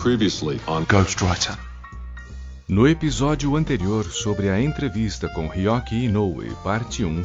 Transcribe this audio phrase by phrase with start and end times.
[0.00, 1.58] Previously on Ghostwriter.
[2.66, 7.22] No episódio anterior sobre a entrevista com Ryoki Inoue, parte 1.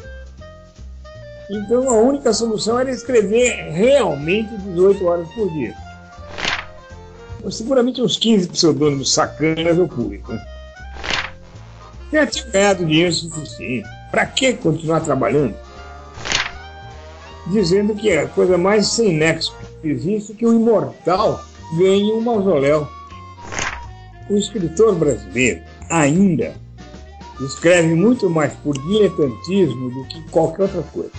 [1.52, 5.74] Então a única solução era escrever realmente 18 horas por dia.
[7.50, 10.20] Seguramente uns 15 pseudônimos sacanas eu pus.
[10.28, 10.46] Né?
[12.12, 13.88] Já tinha ganhado dinheiro suficiente.
[14.12, 15.56] Para que continuar trabalhando?
[17.48, 21.42] Dizendo que é a coisa mais sem nexo que existe que o imortal
[21.74, 22.88] ganhe um mausoléu.
[24.30, 26.56] O escritor brasileiro ainda
[27.42, 31.12] escreve muito mais por diletantismo do que qualquer outra coisa.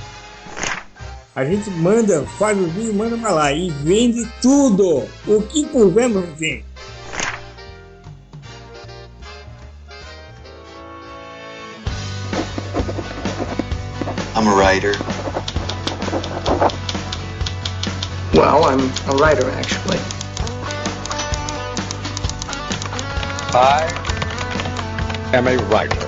[1.35, 5.05] A gente manda, faz o vídeo, manda pra lá e vende tudo.
[5.27, 6.65] O que pudermos vender.
[14.35, 14.93] I'm a writer.
[18.33, 20.16] Well, I'm a writer, actually.
[23.59, 23.89] I
[25.33, 26.07] am a writer.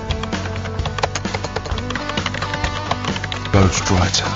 [3.51, 4.27] Ghostwriter.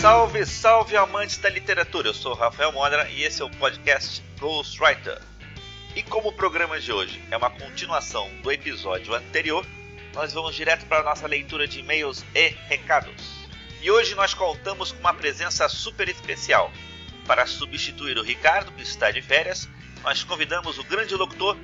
[0.00, 2.10] Salve, salve amantes da literatura!
[2.10, 5.20] Eu sou Rafael Modra e esse é o podcast Ghostwriter.
[5.96, 9.66] E como o programa de hoje é uma continuação do episódio anterior,
[10.14, 13.41] nós vamos direto para a nossa leitura de e-mails e recados.
[13.82, 16.70] E hoje nós contamos com uma presença super especial.
[17.26, 19.68] Para substituir o Ricardo, que está de férias,
[20.04, 21.56] nós convidamos o grande locutor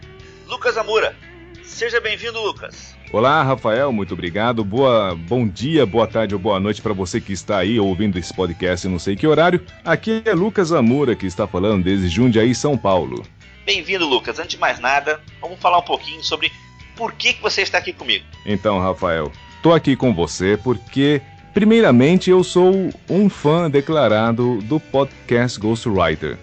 [0.49, 1.17] Lucas Amura.
[1.63, 2.97] Seja bem-vindo, Lucas.
[3.13, 4.65] Olá, Rafael, muito obrigado.
[4.65, 8.35] Boa, bom dia, boa tarde ou boa noite para você que está aí ouvindo esse
[8.35, 9.65] podcast, não sei que horário.
[9.85, 13.25] Aqui é Lucas Amura que está falando desde Jundiaí, São Paulo.
[13.65, 14.41] Bem-vindo, Lucas.
[14.41, 16.51] Antes de mais nada, vamos falar um pouquinho sobre
[16.97, 18.25] por que, que você está aqui comigo.
[18.45, 21.23] Então, Rafael, estou aqui com você porque
[21.59, 26.39] Primeiramente, eu sou um fã declarado do podcast Ghostwriter.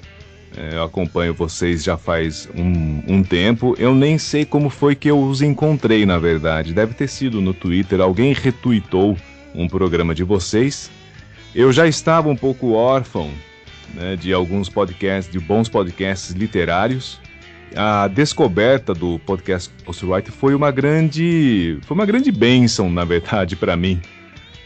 [0.57, 3.77] É, eu acompanho vocês já faz um, um, tempo.
[3.79, 6.73] Eu nem sei como foi que eu os encontrei, na verdade.
[6.73, 8.01] Deve ter sido no Twitter.
[8.01, 9.17] Alguém retweetou
[9.55, 10.91] um programa de vocês.
[11.55, 13.31] Eu já estava um pouco órfão
[13.93, 17.21] né, de alguns podcasts, de bons podcasts literários.
[17.73, 23.77] A descoberta do podcast Ghostwriter foi uma grande, foi uma grande bênção, na verdade, para
[23.77, 24.01] mim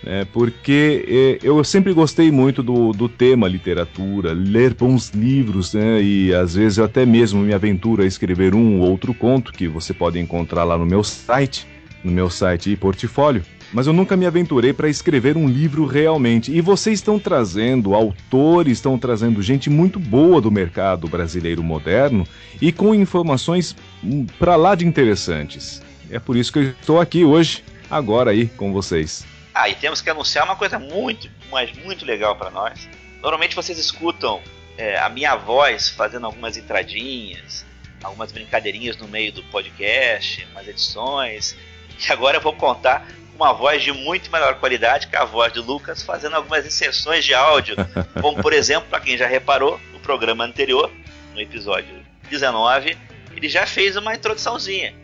[0.06, 6.02] é, porque é, eu sempre gostei muito do, do tema literatura, ler bons livros, né,
[6.02, 9.68] e às vezes eu até mesmo me aventuro a escrever um ou outro conto que
[9.68, 11.68] você pode encontrar lá no meu site,
[12.04, 13.44] no meu site e portfólio.
[13.72, 16.52] Mas eu nunca me aventurei para escrever um livro realmente.
[16.52, 22.26] E vocês estão trazendo autores, estão trazendo gente muito boa do mercado brasileiro moderno
[22.60, 25.84] e com informações hum, para lá de interessantes.
[26.10, 29.24] É por isso que eu estou aqui hoje, agora aí com vocês.
[29.60, 32.88] Ah, e temos que anunciar uma coisa muito, mas muito legal para nós.
[33.22, 34.42] Normalmente vocês escutam
[34.78, 37.66] é, a minha voz fazendo algumas entradinhas,
[38.02, 41.58] algumas brincadeirinhas no meio do podcast, umas edições.
[42.00, 43.06] E agora eu vou contar
[43.36, 47.34] uma voz de muito melhor qualidade que a voz do Lucas, fazendo algumas inserções de
[47.34, 47.76] áudio,
[48.22, 50.90] como por exemplo, para quem já reparou, no programa anterior,
[51.34, 52.98] no episódio 19,
[53.36, 54.96] ele já fez uma introduçãozinha.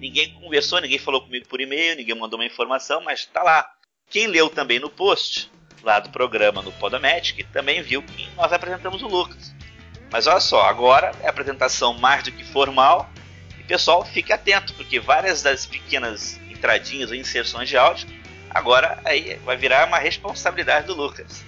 [0.00, 3.72] Ninguém conversou, ninguém falou comigo por e-mail, ninguém mandou uma informação, mas tá lá.
[4.12, 5.50] Quem leu também no post,
[5.82, 9.54] lá do programa no Podomatic, também viu que nós apresentamos o Lucas.
[10.10, 13.10] Mas olha só, agora é apresentação mais do que formal.
[13.58, 18.06] E pessoal, fique atento, porque várias das pequenas entradinhas ou inserções de áudio,
[18.50, 21.42] agora aí vai virar uma responsabilidade do Lucas.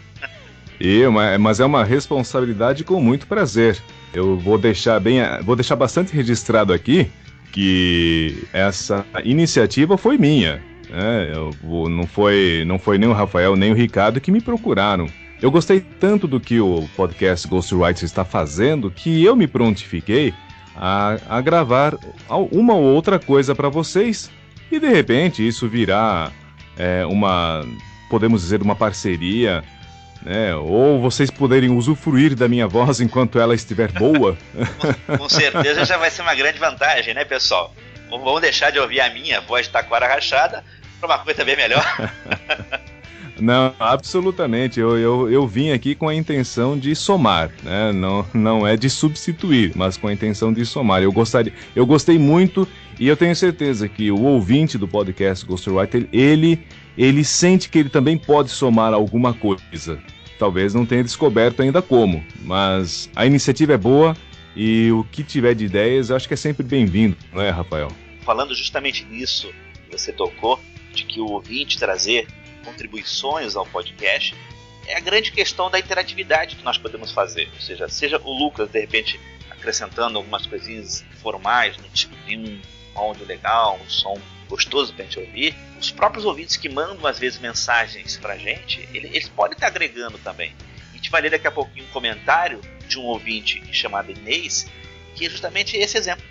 [0.81, 1.07] E,
[1.39, 3.79] mas é uma responsabilidade com muito prazer.
[4.15, 7.13] Eu vou deixar bem, vou deixar bastante registrado aqui
[7.53, 10.74] que essa iniciativa foi minha.
[10.91, 11.51] É, eu,
[11.89, 15.07] não, foi, não foi nem o Rafael nem o Ricardo que me procuraram.
[15.41, 20.33] Eu gostei tanto do que o podcast Ghostwriters está fazendo que eu me prontifiquei
[20.75, 21.97] a, a gravar
[22.51, 24.31] uma ou outra coisa para vocês
[24.71, 26.33] e de repente isso virá
[26.77, 27.65] é, uma,
[28.09, 29.63] podemos dizer, uma parceria,
[30.23, 30.55] né?
[30.57, 34.37] Ou vocês poderem usufruir da minha voz enquanto ela estiver boa.
[34.79, 37.73] com, com certeza já vai ser uma grande vantagem, né, pessoal?
[38.19, 40.65] Vamos deixar de ouvir a minha voz de taquara rachada
[41.01, 41.85] para uma coisa bem melhor.
[43.41, 44.79] Não, absolutamente.
[44.79, 47.93] Eu, eu, eu vim aqui com a intenção de somar, né?
[47.93, 51.03] Não, não é de substituir, mas com a intenção de somar.
[51.03, 52.67] Eu gostaria, eu gostei muito
[52.99, 56.65] e eu tenho certeza que o ouvinte do podcast Ghostwriter, ele,
[56.97, 59.99] ele sente que ele também pode somar alguma coisa.
[60.39, 64.17] Talvez não tenha descoberto ainda como, mas a iniciativa é boa
[64.57, 67.89] e o que tiver de ideias, acho que é sempre bem-vindo, não é, Rafael?
[68.25, 69.53] Falando justamente nisso
[69.85, 70.61] que você tocou,
[70.93, 72.27] de que o ouvinte trazer
[72.65, 74.35] contribuições ao podcast
[74.87, 77.49] é a grande questão da interatividade que nós podemos fazer.
[77.55, 82.61] Ou seja, seja o Lucas, de repente, acrescentando algumas coisinhas formais, no tipo de um
[82.95, 84.19] áudio legal, um som
[84.49, 88.39] gostoso para a gente ouvir, os próprios ouvintes que mandam às vezes mensagens para a
[88.39, 90.55] gente, eles podem estar agregando também.
[90.93, 94.67] A gente vai ler daqui a pouquinho um comentário de um ouvinte chamado Inês,
[95.15, 96.25] que é justamente esse exemplo.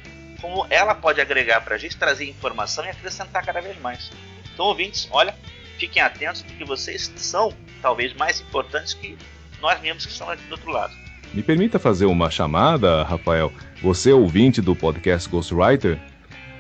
[0.44, 4.12] Como ela pode agregar para a gente, trazer informação e acrescentar cada vez mais.
[4.54, 5.34] Então, ouvintes, olha,
[5.80, 9.18] fiquem atentos porque vocês são talvez mais importantes que
[9.62, 10.94] nós mesmos que estamos aqui do outro lado.
[11.34, 13.54] Me permita fazer uma chamada, Rafael.
[13.82, 15.98] Você é ouvinte do podcast Ghostwriter?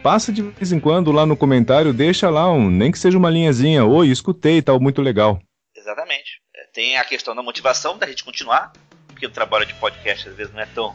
[0.01, 3.29] Passa de vez em quando lá no comentário, deixa lá um, nem que seja uma
[3.29, 3.83] linhazinha.
[3.83, 5.41] Oi, escutei, tal, muito legal.
[5.75, 6.39] Exatamente.
[6.55, 8.71] É, tem a questão da motivação da gente continuar,
[9.07, 10.93] porque o trabalho de podcast às vezes não é tão,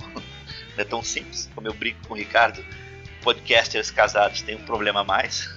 [0.83, 1.49] é tão simples.
[1.55, 2.65] Como eu brinco com o Ricardo,
[3.23, 5.49] podcasters casados têm um problema a mais.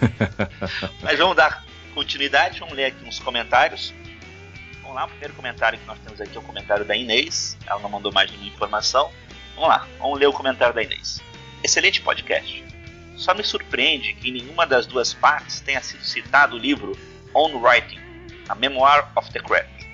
[1.02, 1.64] Mas vamos dar
[1.94, 3.94] continuidade, vamos ler aqui uns comentários.
[4.82, 7.56] Vamos lá, o primeiro comentário que nós temos aqui é o comentário da Inês.
[7.66, 9.10] Ela não mandou mais nenhuma informação.
[9.54, 11.22] Vamos lá, vamos ler o comentário da Inês.
[11.62, 12.64] Excelente podcast.
[13.16, 16.92] Só me surpreende que em nenhuma das duas partes tenha sido citado o livro
[17.34, 17.98] On Writing,
[18.48, 19.86] A Memoir of the Craft.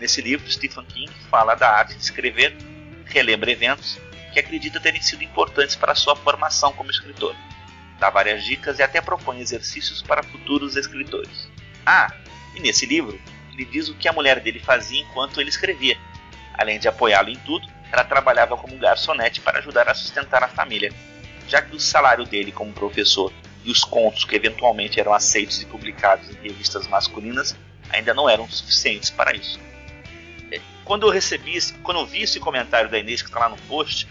[0.00, 2.56] Nesse livro, Stephen King fala da arte de escrever,
[3.04, 4.00] relembra eventos
[4.32, 7.36] que acredita terem sido importantes para sua formação como escritor
[8.02, 11.48] dá várias dicas e até propõe exercícios para futuros escritores.
[11.86, 12.12] Ah,
[12.52, 13.16] e nesse livro,
[13.52, 15.96] ele diz o que a mulher dele fazia enquanto ele escrevia.
[16.54, 20.92] Além de apoiá-lo em tudo, ela trabalhava como garçonete para ajudar a sustentar a família,
[21.46, 23.32] já que o salário dele como professor
[23.64, 27.56] e os contos que eventualmente eram aceitos e publicados em revistas masculinas
[27.88, 29.60] ainda não eram suficientes para isso.
[30.84, 34.08] Quando eu recebi, quando eu vi esse comentário da Inês que está lá no post,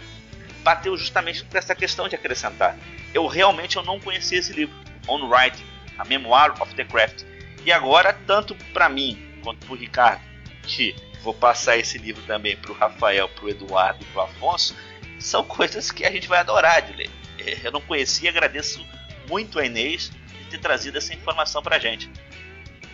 [0.62, 2.76] bateu justamente por essa questão de acrescentar
[3.14, 4.74] eu realmente eu não conhecia esse livro,
[5.06, 5.64] On Writing,
[5.98, 7.24] a Memoir of the Craft.
[7.64, 10.22] E agora, tanto para mim quanto para o Ricardo,
[10.62, 14.24] que vou passar esse livro também para o Rafael, para o Eduardo e para o
[14.24, 14.74] Afonso,
[15.18, 17.10] são coisas que a gente vai adorar de ler.
[17.38, 18.84] É, eu não conhecia, agradeço
[19.28, 22.10] muito a Inês de ter trazido essa informação para a gente.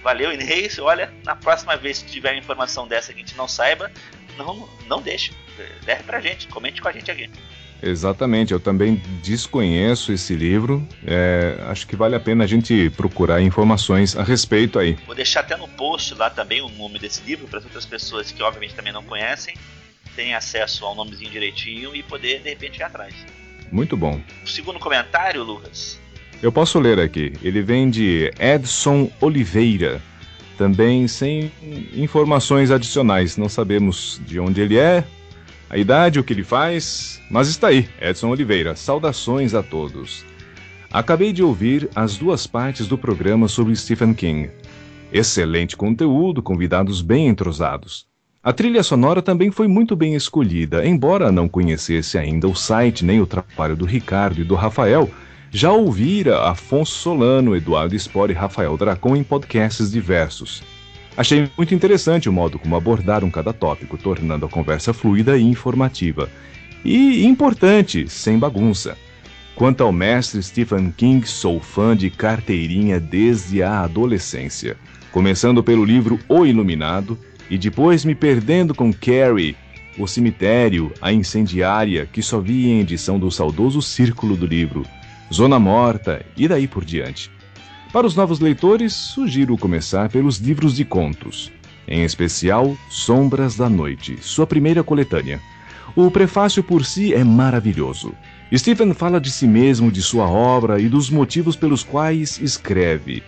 [0.02, 0.78] Valeu, Inês.
[0.78, 3.90] Olha, na próxima vez que tiver informação dessa que a gente não saiba,
[4.36, 5.32] não, não deixe.
[5.86, 7.28] Leve para a gente, comente com a gente aqui.
[7.80, 10.86] Exatamente, eu também desconheço esse livro.
[11.06, 14.94] É, acho que vale a pena a gente procurar informações a respeito aí.
[15.06, 18.32] Vou deixar até no post lá também o nome desse livro para as outras pessoas
[18.32, 19.54] que obviamente também não conhecem
[20.16, 23.14] terem acesso ao nomezinho direitinho e poder de repente ir atrás.
[23.70, 24.20] Muito bom.
[24.44, 26.00] O segundo comentário, Lucas.
[26.40, 27.32] Eu posso ler aqui.
[27.42, 30.00] Ele vem de Edson Oliveira.
[30.56, 31.50] Também sem
[31.94, 33.36] informações adicionais.
[33.36, 35.04] Não sabemos de onde ele é,
[35.70, 38.74] a idade, o que ele faz, mas está aí, Edson Oliveira.
[38.74, 40.24] Saudações a todos.
[40.90, 44.50] Acabei de ouvir as duas partes do programa sobre Stephen King.
[45.12, 48.06] Excelente conteúdo, convidados bem entrosados.
[48.42, 53.20] A trilha sonora também foi muito bem escolhida, embora não conhecesse ainda o site nem
[53.20, 55.10] o trabalho do Ricardo e do Rafael,
[55.50, 60.62] já ouvira Afonso Solano, Eduardo Spore e Rafael Dracon em podcasts diversos.
[61.16, 66.28] Achei muito interessante o modo como abordaram cada tópico, tornando a conversa fluida e informativa.
[66.84, 68.96] E importante, sem bagunça.
[69.56, 74.76] Quanto ao mestre Stephen King, sou fã de carteirinha desde a adolescência,
[75.10, 77.18] começando pelo livro O Iluminado
[77.50, 79.56] e depois me perdendo com Carrie,
[79.98, 84.86] O Cemitério, A Incendiária, que só vi em edição do saudoso Círculo do Livro,
[85.32, 87.30] Zona Morta e daí por diante.
[87.92, 91.52] Para os novos leitores, sugiro começar pelos livros de contos,
[91.86, 95.40] em especial Sombras da Noite, sua primeira coletânea.
[95.94, 98.14] O prefácio por si é maravilhoso.
[98.54, 103.22] Stephen fala de si mesmo, de sua obra e dos motivos pelos quais escreve.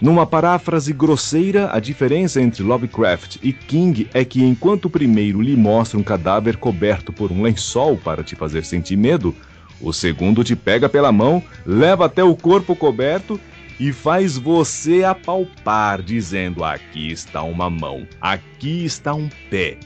[0.00, 5.56] Numa paráfrase grosseira, a diferença entre Lovecraft e King é que enquanto o primeiro lhe
[5.56, 9.34] mostra um cadáver coberto por um lençol para te fazer sentir medo,
[9.80, 13.40] o segundo te pega pela mão, leva até o corpo coberto
[13.78, 19.78] e faz você apalpar, dizendo: aqui está uma mão, aqui está um pé.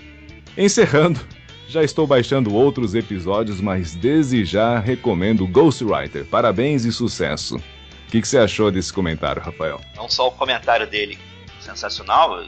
[0.57, 1.21] Encerrando,
[1.69, 6.25] já estou baixando outros episódios, mas desde já recomendo Ghostwriter.
[6.25, 7.57] Parabéns e sucesso.
[7.57, 9.81] O que, que, você achou desse comentário, Rafael?
[9.97, 11.19] Não só o comentário dele
[11.61, 12.47] sensacional,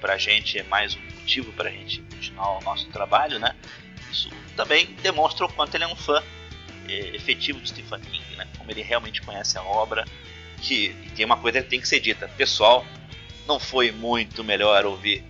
[0.00, 3.54] pra gente é mais um motivo pra gente continuar o nosso trabalho, né?
[4.10, 6.22] Isso também demonstra o quanto ele é um fã
[6.88, 8.46] efetivo de Stephen King, né?
[8.58, 10.04] Como ele realmente conhece a obra,
[10.58, 12.28] que tem uma coisa que tem que ser dita.
[12.36, 12.84] Pessoal,
[13.46, 15.24] não foi muito melhor ouvir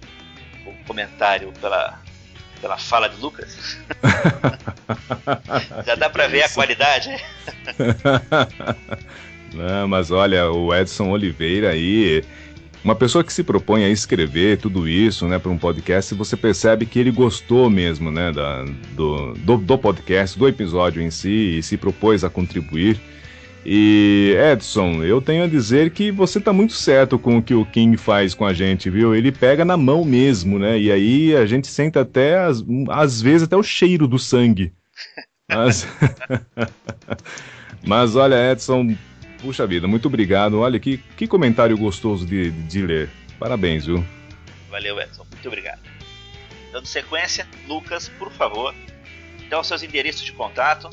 [0.66, 2.00] o comentário pela,
[2.60, 3.78] pela fala de Lucas?
[5.84, 7.10] Já dá pra ver a qualidade?
[9.54, 12.24] Não, mas olha, o Edson Oliveira aí,
[12.84, 16.84] uma pessoa que se propõe a escrever tudo isso, né, para um podcast, você percebe
[16.84, 18.64] que ele gostou mesmo, né, da,
[18.94, 23.00] do, do, do podcast, do episódio em si, e se propôs a contribuir.
[23.64, 27.64] E Edson, eu tenho a dizer que você tá muito certo com o que o
[27.64, 29.14] King faz com a gente, viu?
[29.14, 30.78] Ele pega na mão mesmo, né?
[30.78, 34.70] E aí a gente sente até, às, às vezes, até o cheiro do sangue.
[35.48, 35.88] Mas,
[37.86, 38.96] Mas olha, Edson,
[39.44, 40.60] puxa vida, muito obrigado.
[40.60, 43.10] Olha que, que comentário gostoso de, de ler.
[43.38, 44.02] Parabéns, viu?
[44.70, 45.26] Valeu, Edson.
[45.30, 45.80] Muito obrigado.
[46.72, 48.74] Dando sequência, Lucas, por favor,
[49.50, 50.88] dá os seus endereços de contato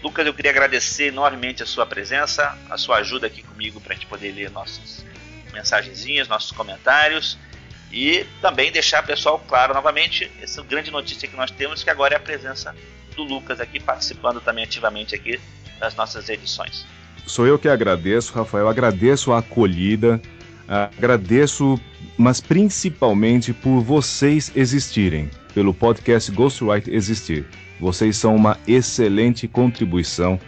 [0.03, 3.97] Lucas, eu queria agradecer enormemente a sua presença, a sua ajuda aqui comigo para a
[3.97, 5.05] gente poder ler nossas
[5.53, 7.39] mensagenzinhas, nossos comentários
[7.91, 12.17] e também deixar pessoal claro novamente essa grande notícia que nós temos que agora é
[12.17, 12.75] a presença
[13.17, 15.41] do Lucas aqui participando também ativamente aqui
[15.79, 16.87] das nossas edições.
[17.27, 20.21] Sou eu que agradeço, Rafael, agradeço a acolhida,
[20.69, 21.81] agradeço,
[22.17, 27.47] mas principalmente por vocês existirem, pelo podcast Ghostwriter existir.
[27.81, 30.39] Vocês são uma excelente contribuição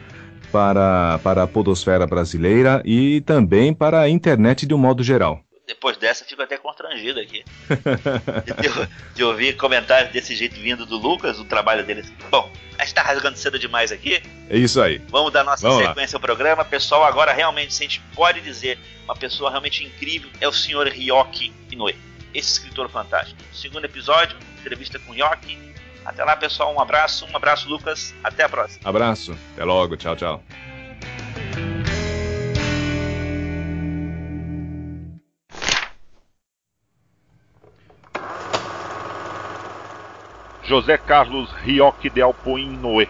[0.53, 5.41] para, para a podosfera brasileira e também para a internet de um modo geral.
[5.71, 7.45] Depois dessa, fico até constrangido aqui.
[7.69, 12.03] de, de, ouvir comentários desse jeito vindo do Lucas, o trabalho dele.
[12.29, 14.21] Bom, a gente está rasgando cedo demais aqui.
[14.49, 14.99] É isso aí.
[15.09, 16.19] Vamos dar nossa Vamos sequência lá.
[16.19, 16.65] ao programa.
[16.65, 20.89] Pessoal, agora realmente, se a gente pode dizer, uma pessoa realmente incrível é o senhor
[20.89, 21.95] Ryoki Inoue.
[22.35, 23.41] Esse escritor fantástico.
[23.53, 25.57] Segundo episódio, entrevista com Ryoki
[26.05, 26.75] até lá, pessoal.
[26.75, 27.27] Um abraço.
[27.27, 28.13] Um abraço, Lucas.
[28.25, 28.81] Até a próxima.
[28.83, 29.39] Abraço.
[29.53, 29.97] Até logo.
[29.97, 30.43] Tchau, tchau.
[40.71, 43.09] José Carlos Rioque de Alpoim Noé,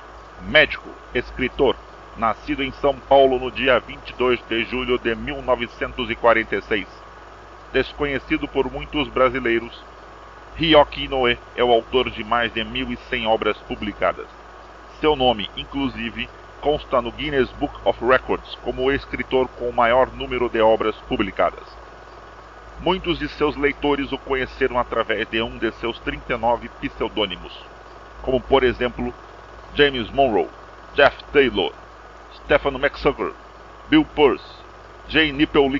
[0.49, 1.76] médico, escritor,
[2.17, 6.87] nascido em São Paulo no dia 22 de julho de 1946.
[7.71, 9.79] Desconhecido por muitos brasileiros,
[10.57, 14.26] Ryoki Inoue é o autor de mais de 1.100 obras publicadas.
[14.99, 16.31] Seu nome, inclusive,
[16.62, 20.97] consta no Guinness Book of Records como o escritor com o maior número de obras
[21.11, 21.80] publicadas.
[22.83, 27.53] Muitos de seus leitores o conheceram através de um de seus 39 pseudônimos,
[28.23, 29.13] como por exemplo
[29.75, 30.49] James Monroe,
[30.95, 31.75] Jeff Taylor,
[32.33, 33.33] Stephen McSucker,
[33.91, 34.45] Bill Pearce,
[35.09, 35.31] J.
[35.31, 35.71] Nippel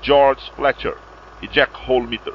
[0.00, 0.96] George Fletcher
[1.42, 2.32] e Jack Holmeter.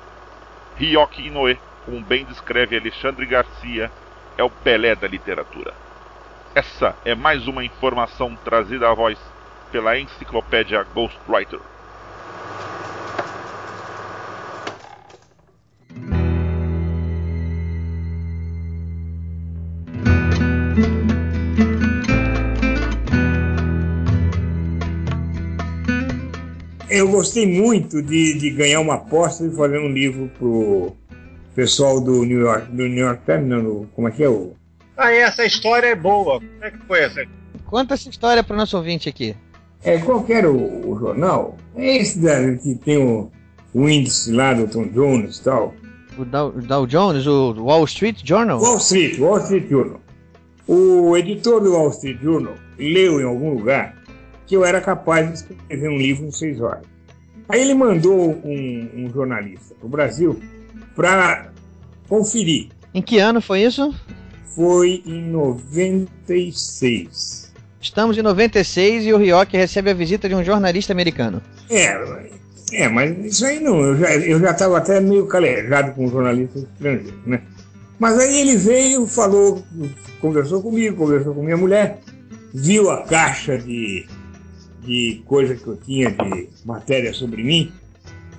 [0.78, 3.92] Ryoki Inoue, como bem descreve Alexandre Garcia,
[4.38, 5.74] é o Pelé da literatura.
[6.54, 9.18] Essa é mais uma informação trazida à voz
[9.72, 11.60] pela enciclopédia Ghostwriter.
[26.90, 30.96] Eu gostei muito de, de ganhar uma aposta e fazer um livro pro
[31.56, 34.54] pessoal do New York, do New York Times, não, como é que é o?
[34.98, 36.40] Ah, essa história é boa.
[36.40, 37.24] Como é que foi essa?
[37.66, 39.36] Conta essa história para o nosso ouvinte aqui.
[39.84, 41.58] É, qual que era o, o jornal?
[41.76, 43.32] É esse da, que tem o,
[43.74, 45.76] o, índice lá do Tom Jones e tal.
[46.18, 48.60] O Dow, Dow Jones, o Wall Street Journal?
[48.60, 50.02] Wall Street, Wall Street Journal.
[50.68, 53.96] O editor do Wall Street Journal leu em algum lugar
[54.50, 56.82] que eu era capaz de escrever um livro em seis horas.
[57.48, 60.42] Aí ele mandou um, um jornalista para o Brasil
[60.96, 61.52] para
[62.08, 62.70] conferir.
[62.92, 63.94] Em que ano foi isso?
[64.56, 67.54] Foi em 96.
[67.80, 71.44] Estamos em 96 e o Ryoki recebe a visita de um jornalista americano.
[71.70, 71.96] É,
[72.74, 73.80] é, mas isso aí não.
[73.80, 77.44] Eu já eu já estava até meio calejado com jornalistas estrangeiros, né?
[78.00, 79.64] Mas aí ele veio, falou,
[80.20, 82.00] conversou comigo, conversou com minha mulher,
[82.54, 84.08] viu a caixa de,
[84.82, 87.72] de coisa que eu tinha de matéria sobre mim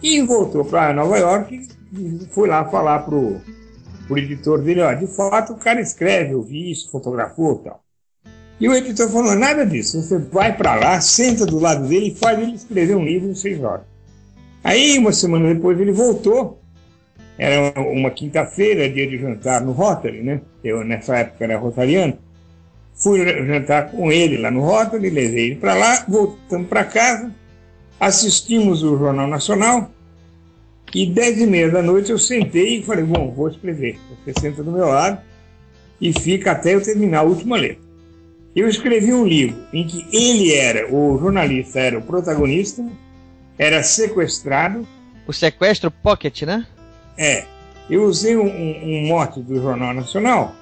[0.02, 3.40] e voltou para Nova York e foi lá falar pro,
[4.06, 7.84] pro editor dele, ó, de fato o cara escreve, eu vi isso, fotografou e tal.
[8.60, 12.14] E o editor falou, nada disso, você vai para lá, senta do lado dele e
[12.14, 13.86] faz ele escrever um livro em seis horas.
[14.62, 16.60] Aí, uma semana depois, ele voltou,
[17.38, 20.42] era uma quinta-feira, dia de jantar no Rotary, né?
[20.62, 22.18] Eu, nessa época, era rotariano.
[23.00, 27.34] Fui jantar com ele lá no Rotary, levei ele para lá, voltamos para casa,
[27.98, 29.90] assistimos o Jornal Nacional,
[30.94, 33.98] e dez e meia da noite eu sentei e falei, bom, vou escrever.
[34.24, 35.20] Você senta do meu lado
[36.00, 37.82] e fica até eu terminar a última letra.
[38.54, 42.84] Eu escrevi um livro em que ele era, o jornalista era o protagonista,
[43.56, 44.86] era sequestrado.
[45.26, 46.66] O sequestro pocket, né?
[47.16, 47.44] É.
[47.88, 50.54] Eu usei um, um, um mote do Jornal Nacional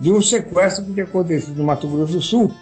[0.00, 2.54] de um sequestro que tinha acontecido no Mato Grosso do Sul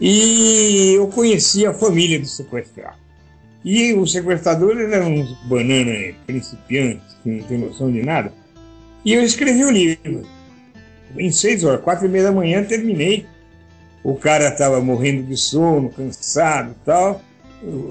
[0.00, 2.98] e eu conheci a família do sequestrado.
[3.64, 8.32] E os sequestradores eram uns bananas principiantes, que não tem noção de nada.
[9.04, 10.22] E eu escrevi o livro.
[11.18, 13.26] Em seis horas, quatro e meia da manhã, terminei.
[14.04, 17.20] O cara estava morrendo de sono, cansado e tal,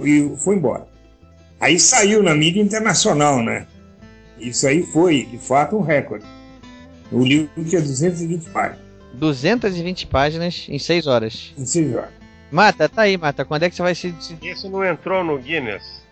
[0.03, 0.87] e foi embora.
[1.59, 3.67] Aí saiu na mídia internacional, né?
[4.39, 6.25] Isso aí foi, de fato, um recorde.
[7.11, 8.79] O livro tinha 220 páginas.
[9.13, 11.53] 220 páginas em 6 horas.
[11.57, 12.09] Em 6 horas.
[12.51, 13.45] Mata, tá aí, Mata.
[13.45, 14.13] Quando é que você vai se.
[14.41, 16.03] Isso não entrou no Guinness?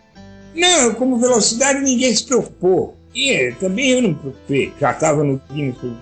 [0.55, 2.97] Não, como velocidade ninguém se preocupou.
[3.13, 4.73] E é, também eu não me preocupei.
[4.79, 5.93] Já estava no Guinness por,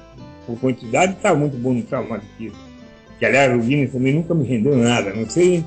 [0.46, 2.72] por quantidade, estava muito bom, não estava mais do que isso.
[3.20, 5.14] Que aliás, o Guinness também nunca me rendeu nada.
[5.14, 5.64] Não sei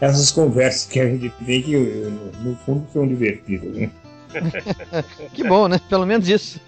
[0.00, 3.90] essas conversas que a gente tem que, no fundo, são divertidas, né?
[5.34, 5.78] que bom, né?
[5.88, 6.60] Pelo menos isso.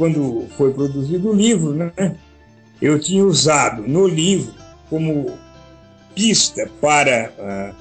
[0.00, 1.92] Quando foi produzido o livro, né?
[2.80, 4.54] Eu tinha usado no livro
[4.88, 5.36] como
[6.14, 7.76] pista para, uh,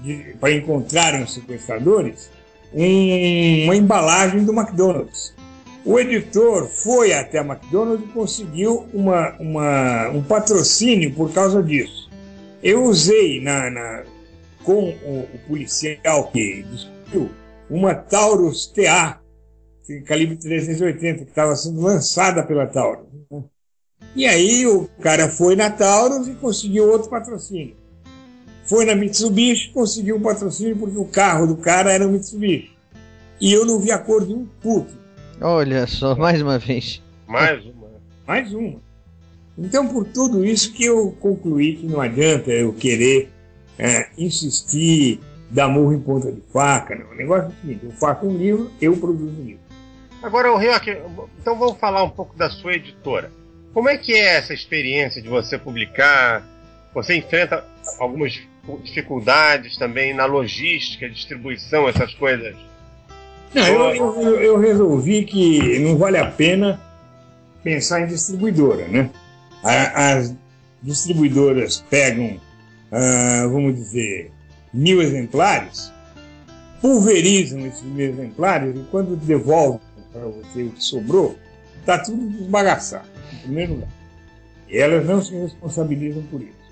[0.00, 2.30] de, para encontrarem os sequestradores
[2.72, 5.34] um, uma embalagem do McDonald's.
[5.84, 12.08] O editor foi até a McDonald's e conseguiu uma, uma, um patrocínio por causa disso.
[12.62, 14.04] Eu usei na, na
[14.62, 17.32] com o, o policial que descobriu
[17.68, 19.18] uma Taurus TA,
[20.06, 23.06] calibre 380, que estava sendo lançada pela Taurus.
[23.30, 23.42] Né?
[24.16, 27.76] E aí o cara foi na Taurus e conseguiu outro patrocínio.
[28.64, 32.72] Foi na Mitsubishi, conseguiu um patrocínio porque o carro do cara era um Mitsubishi.
[33.40, 34.92] E eu não vi a cor de um puto.
[35.40, 37.02] Olha só, mais uma vez.
[37.26, 37.88] Mais uma.
[38.26, 38.80] Mais uma.
[39.58, 43.30] Então, por tudo isso que eu concluí que não adianta eu querer
[43.78, 45.20] é, insistir,
[45.50, 46.94] dar murro em ponta de faca.
[46.94, 47.10] Não.
[47.10, 49.63] O negócio é o seguinte: eu faço um livro, eu produzo um livro.
[50.24, 50.96] Agora, o Rioque,
[51.38, 53.30] então vamos falar um pouco da sua editora.
[53.74, 56.42] Como é que é essa experiência de você publicar?
[56.94, 57.62] Você enfrenta
[57.98, 58.40] algumas
[58.82, 62.56] dificuldades também na logística, distribuição, essas coisas?
[63.52, 66.80] Não, eu, eu, eu resolvi que não vale a pena
[67.62, 69.10] pensar em distribuidora, né?
[69.62, 70.34] As
[70.82, 72.40] distribuidoras pegam
[72.90, 74.30] ah, vamos dizer,
[74.72, 75.92] mil exemplares,
[76.80, 79.80] pulverizam esses mil exemplares e quando devolvem
[80.14, 81.36] para você o que sobrou,
[81.80, 83.88] está tudo desbagaçado, em primeiro lugar.
[84.68, 86.64] E elas não se responsabilizam por isso.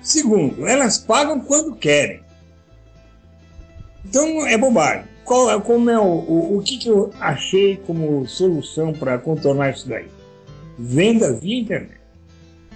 [0.00, 2.20] Segundo, elas pagam quando querem.
[4.04, 5.06] Então é bobagem.
[5.24, 9.72] Qual, é, como é o, o, o que, que eu achei como solução para contornar
[9.72, 10.06] isso daí?
[10.78, 12.00] Venda via internet.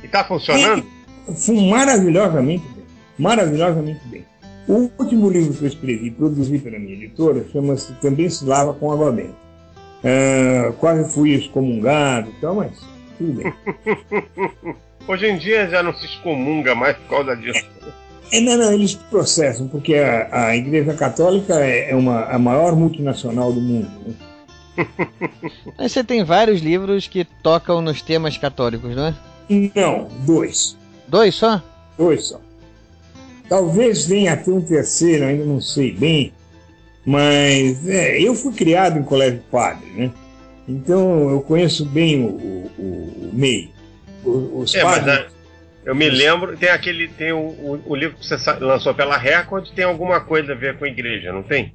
[0.03, 0.85] E está funcionando?
[1.29, 2.79] E, maravilhosamente
[3.19, 4.25] maravilhosamente bem.
[4.67, 8.93] O último livro que eu escrevi, produzi pela minha editora, chama-se Também se lava com
[8.93, 9.48] água benta.
[9.99, 12.73] Uh, quase fui excomungado e tal, mas
[13.17, 13.53] tudo bem.
[15.09, 17.67] Hoje em dia já não se excomunga mais por causa disso.
[18.31, 22.77] É, não, não, eles processam, porque a, a Igreja Católica é, é uma, a maior
[22.77, 23.91] multinacional do mundo.
[24.07, 24.87] Né?
[25.79, 29.15] Mas você tem vários livros que tocam nos temas católicos, não é?
[29.75, 30.77] Não, dois.
[31.09, 31.63] Dois só?
[31.97, 32.41] Dois só.
[33.49, 36.33] Talvez venha a ter um terceiro, ainda não sei bem,
[37.09, 40.13] mas é, eu fui criado em colégio padre, né?
[40.69, 43.71] Então eu conheço bem o, o, o meio.
[44.23, 45.33] Os é, padres, mas,
[45.87, 49.71] eu me lembro, tem aquele, tem o, o, o, livro que você lançou pela Record,
[49.71, 51.73] tem alguma coisa a ver com a igreja, não tem?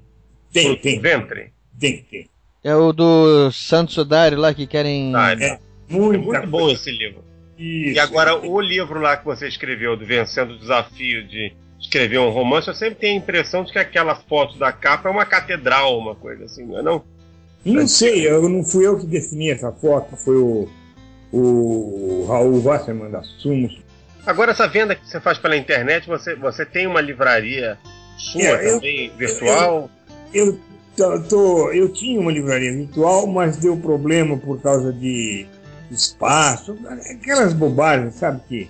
[0.52, 1.00] Tem, tem.
[1.00, 1.52] Ventre?
[1.80, 2.30] Tem, tem.
[2.64, 5.16] É o do Santos Sudário lá que querem.
[5.16, 7.24] Ah, é, É, muito, muito bom esse livro.
[7.58, 7.96] Isso.
[7.96, 11.52] E agora, o livro lá que você escreveu, do Vencendo o Desafio de
[11.84, 15.12] escrever um romance, eu sempre tenho a impressão de que aquela foto da capa é
[15.12, 17.04] uma catedral, uma coisa assim, não é não?
[17.64, 20.68] Não sei, eu não fui eu que defini essa foto, foi o,
[21.32, 23.82] o Raul Wasserman da Sumos.
[24.26, 27.78] Agora, essa venda que você faz pela internet, você, você tem uma livraria
[28.18, 29.90] sua É, eu- também, virtual?
[30.34, 30.58] Eu,
[30.98, 35.46] tô, tô- eu tinha uma livraria virtual, mas deu problema por causa de
[35.92, 36.78] espaço,
[37.12, 38.70] aquelas bobagens, sabe que.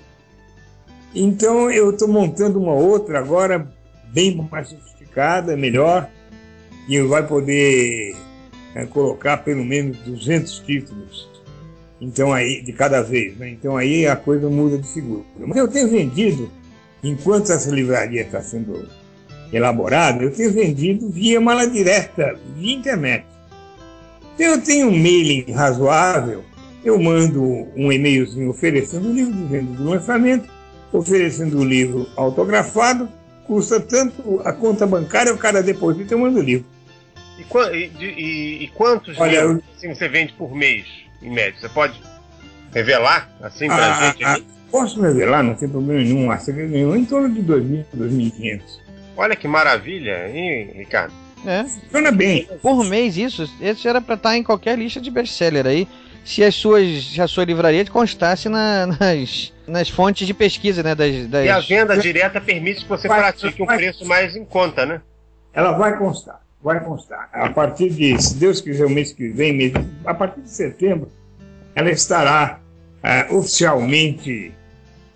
[1.16, 3.68] Então eu estou montando uma outra agora,
[4.12, 6.10] bem mais sofisticada, melhor,
[6.88, 8.16] e vai poder
[8.76, 11.30] é, colocar pelo menos 200 títulos.
[12.02, 13.50] Então aí, de cada vez, né?
[13.50, 15.24] Então aí a coisa muda de figura.
[15.40, 16.50] Mas eu tenho vendido,
[17.04, 18.88] enquanto essa livraria está sendo
[19.52, 23.26] elaborada, eu tenho vendido via mala direta, via internet.
[24.34, 26.44] Então eu tenho um mailing razoável,
[26.84, 27.42] eu mando
[27.76, 30.50] um e-mailzinho oferecendo o livro, dizendo do lançamento,
[30.98, 33.10] oferecendo o livro autografado,
[33.46, 36.66] custa tanto a conta bancária, o cara deposita, eu mando o livro.
[37.38, 37.44] E,
[37.78, 40.86] e- e- e quantos Olha, livros assim, você vende por mês,
[41.22, 41.56] em média?
[41.60, 42.00] Você pode
[42.74, 44.24] revelar, assim, pra Ah, gente?
[44.24, 44.46] ah, aqui?
[44.72, 48.80] posso revelar, não tem problema nenhum, a segredo nenhum, em torno de 2.000, 2.500.
[49.16, 51.14] Olha que maravilha, hein, Ricardo?
[51.46, 51.64] É.
[51.66, 52.48] Funciona bem.
[52.62, 53.48] Por mês, isso.
[53.62, 55.88] Esse era pra estar em qualquer lista de best-seller aí.
[56.26, 60.96] Se, as suas, se a sua livraria constasse na- nas, nas fontes de pesquisa, né?
[60.96, 61.46] Das, das...
[61.46, 64.86] E a venda direta permite que você Vai- pratique um vai- preço mais em conta,
[64.86, 65.02] né?
[65.54, 67.30] Ela vai constar, vai constar.
[67.34, 69.74] A partir de, se Deus quiser, o mês que vem, mês,
[70.06, 71.12] a partir de setembro,
[71.76, 72.60] ela estará
[73.04, 74.52] ah, oficialmente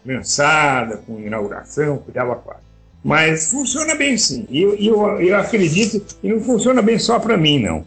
[0.06, 2.62] lançada, com inauguração, cuidava quase.
[3.04, 4.46] Mas funciona bem sim.
[4.50, 7.86] E eu, eu, eu acredito que não funciona bem só para mim, não.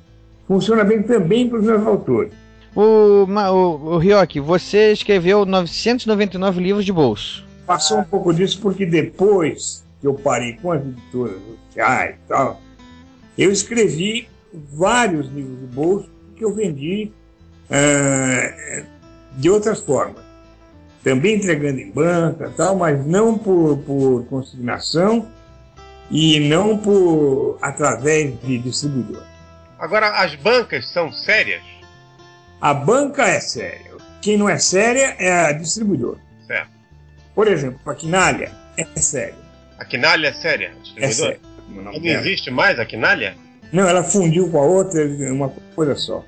[0.49, 2.33] Funciona bem também para os meus autores.
[2.75, 7.45] O, o, o Ryoki, você escreveu 999 livros de bolso.
[7.67, 12.61] Passou um pouco disso porque depois que eu parei com as editoras oficiais e tal,
[13.37, 14.29] eu escrevi
[14.73, 17.13] vários livros de bolso que eu vendi
[17.71, 18.85] ah,
[19.37, 20.23] de outras formas.
[21.03, 25.27] Também entregando em banca e tal, mas não por, por consignação
[26.11, 29.23] e não por através de distribuidor.
[29.79, 31.63] Agora, as bancas são sérias?
[32.61, 33.90] A banca é séria.
[34.20, 36.18] Quem não é séria é a distribuidor.
[36.46, 36.70] Certo.
[37.35, 39.35] Por exemplo, a Quinalha é séria.
[39.79, 40.73] A Quinalha é séria?
[40.96, 41.40] É séria.
[41.68, 42.20] Não dela.
[42.20, 43.35] existe mais a Quinalha?
[43.73, 46.25] Não, ela fundiu com a outra, uma coisa só.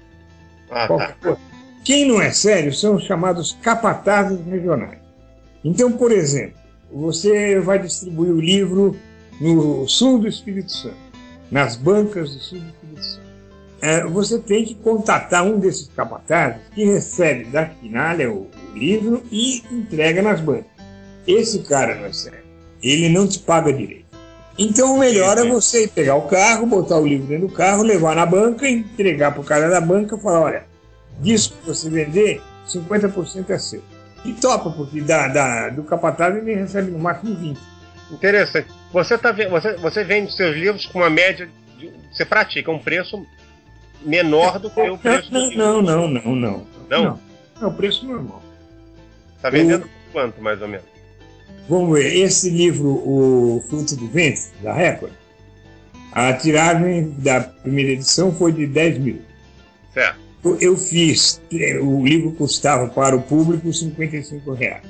[0.71, 1.15] Ah, Qualquer tá.
[1.21, 1.39] coisa.
[1.85, 4.99] Quem não é sério são os chamados capatazes regionais.
[5.65, 6.57] Então, por exemplo,
[6.93, 8.97] você vai distribuir o livro
[9.41, 10.97] no sul do Espírito Santo,
[11.51, 12.82] nas bancas do sul do Espírito Santo.
[13.83, 18.43] É, você tem que contatar um desses capatazes que recebe da quinalha o,
[18.73, 20.71] o livro e entrega nas bancas.
[21.27, 22.39] Esse cara não é sério.
[22.81, 24.07] Ele não te paga direito.
[24.57, 28.15] Então o melhor é você pegar o carro, botar o livro dentro do carro, levar
[28.15, 30.65] na banca, entregar para o cara da banca e falar, olha,
[31.21, 33.83] disso que você vender, 50% é seu.
[34.25, 37.59] E topa, porque da, da- do capataz ele recebe no máximo 20.
[38.13, 38.69] Interessante.
[38.93, 41.49] Você, tá, você, você vende seus livros com uma média.
[41.79, 43.27] De, você pratica um preço
[44.05, 45.59] menor do que o preço do Não, livro.
[45.59, 46.67] não, não, não, não.
[46.91, 47.05] Não?
[47.05, 47.19] Não,
[47.61, 48.43] é o preço normal.
[49.41, 50.87] Tá vendendo por quanto, mais ou menos?
[51.69, 55.13] Vamos ver, esse livro, O Fruto do Vento, da Record,
[56.13, 59.23] a tiragem da primeira edição foi de 10 mil.
[59.95, 60.19] Certo.
[60.61, 61.41] Eu- fiz,
[61.83, 64.83] o livro custava para o público 55 reais.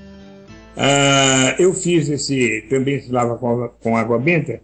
[0.77, 4.61] Ah, eu fiz esse, também se lava com água, com água benta,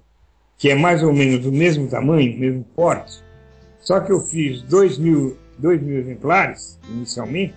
[0.57, 3.19] que é mais ou menos do mesmo tamanho, mesmo porte,
[3.89, 7.55] só que eu fiz 2 mil, dois mil exemplares, inicialmente,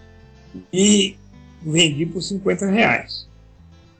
[0.71, 1.17] e
[1.61, 3.27] vendi por 50 reais.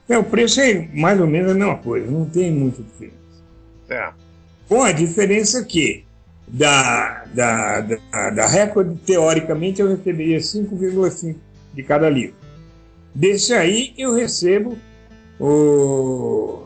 [0.05, 3.17] Então, o preço é mais ou menos a mesma coisa, não tem muita diferença.
[3.85, 4.15] Certo.
[4.69, 6.05] Com a diferença que
[6.47, 11.35] da, da, da, da Record, teoricamente, eu receberia 5,5
[11.73, 12.35] de cada livro.
[13.13, 14.77] Desse aí, eu recebo,
[15.37, 16.63] o...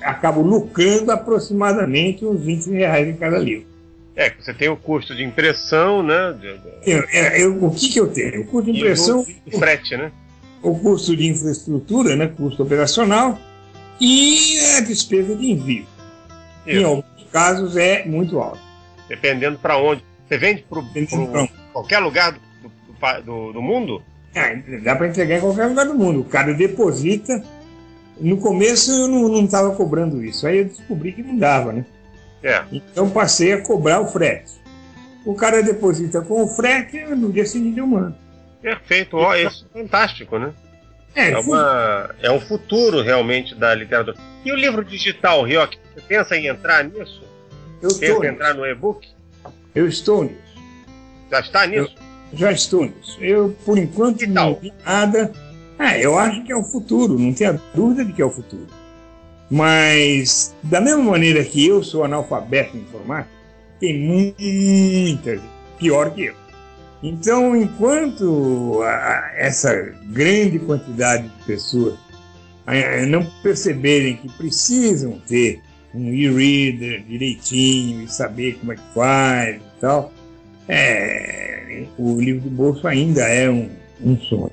[0.00, 3.73] acabo lucrando aproximadamente uns 20 reais em cada livro.
[4.16, 6.36] É, você tem o custo de impressão, né?
[6.86, 7.22] Eu- eu-
[7.52, 8.42] eu- o que, que eu tenho?
[8.42, 10.12] O custo de impressão, o e o frete, né?
[10.62, 13.38] o custo de infraestrutura, né, custo operacional,
[14.00, 15.84] e a despesa de envio.
[16.66, 16.86] Em Isso.
[16.86, 18.60] alguns casos é muito alto.
[19.08, 20.02] Dependendo para onde.
[20.26, 20.82] Você vende para
[21.72, 24.02] qualquer lugar do, do- do mundo?
[24.34, 26.20] É, dá para entregar em qualquer lugar do mundo.
[26.20, 27.44] O cara deposita.
[28.18, 30.46] No começo eu não estava cobrando isso.
[30.46, 31.84] Aí eu descobri que não dava, né?
[32.44, 32.62] É.
[32.70, 34.52] Então passei a cobrar o frete.
[35.24, 38.14] o cara deposita com o frete no dia seguinte eu mando.
[38.60, 40.52] Perfeito, ó, isso é fantástico, né?
[41.14, 44.16] É, É, uma, é um futuro realmente da literatura.
[44.44, 47.22] E o livro digital, Rioc, você pensa em entrar nisso?
[47.80, 49.06] eu estou Pensa em entrar no e-book?
[49.74, 50.38] Eu estou nisso.
[51.30, 51.94] Já está nisso?
[52.32, 53.18] Já estou nisso.
[53.20, 55.32] Eu, por enquanto, não vi nada.
[55.78, 58.66] Ah, eu acho que é o futuro, não tenha dúvida de que é o futuro.
[59.50, 63.30] Mas, da mesma maneira que eu sou analfabeto em informática,
[63.78, 66.34] tem muita gente pior que eu.
[67.02, 69.74] Então, enquanto a- essa
[70.06, 71.94] grande quantidade de pessoas
[73.08, 75.60] não perceberem que precisam ter
[75.94, 80.12] um e-reader direitinho e saber como é que faz e tal,
[80.66, 83.68] é, o livro de bolso ainda é um,
[84.02, 84.50] um sonho.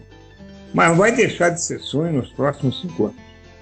[0.73, 3.15] Mas vai deixar de ser sonho nos próximos cinco anos.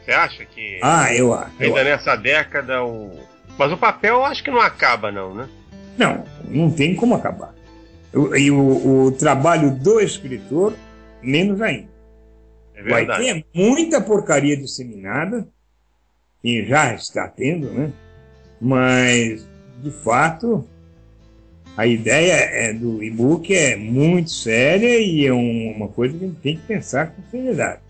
[0.10, 1.52] Você acha que Ah, eu acho.
[1.60, 1.90] eu ainda acho.
[1.90, 3.12] nessa década o.
[3.58, 5.48] Mas o papel eu acho que não acaba, não, né?
[5.98, 7.54] Não, não tem como acabar.
[8.36, 10.74] E o, o trabalho do escritor,
[11.22, 11.90] menos ainda.
[12.74, 13.24] É Vai verdade.
[13.24, 15.48] ter muita porcaria disseminada,
[16.44, 17.92] e já está tendo, né?
[18.60, 19.46] Mas,
[19.84, 20.68] de fato,
[21.78, 26.28] a ideia é do e-book é muito séria e é um- uma coisa que a
[26.30, 27.82] gente tem que pensar com seriedade.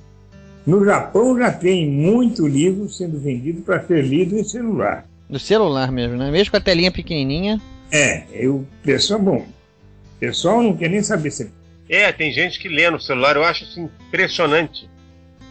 [0.69, 5.03] No Japão já tem muito livro sendo vendido para ser lido em celular.
[5.27, 6.29] Do celular mesmo, né?
[6.29, 7.60] Mesmo com a telinha pequenininha.
[7.91, 11.51] É, eu, pessoal, bom, o pessoal não quer nem saber se
[11.89, 14.88] É, tem gente que lê no celular, eu acho isso impressionante.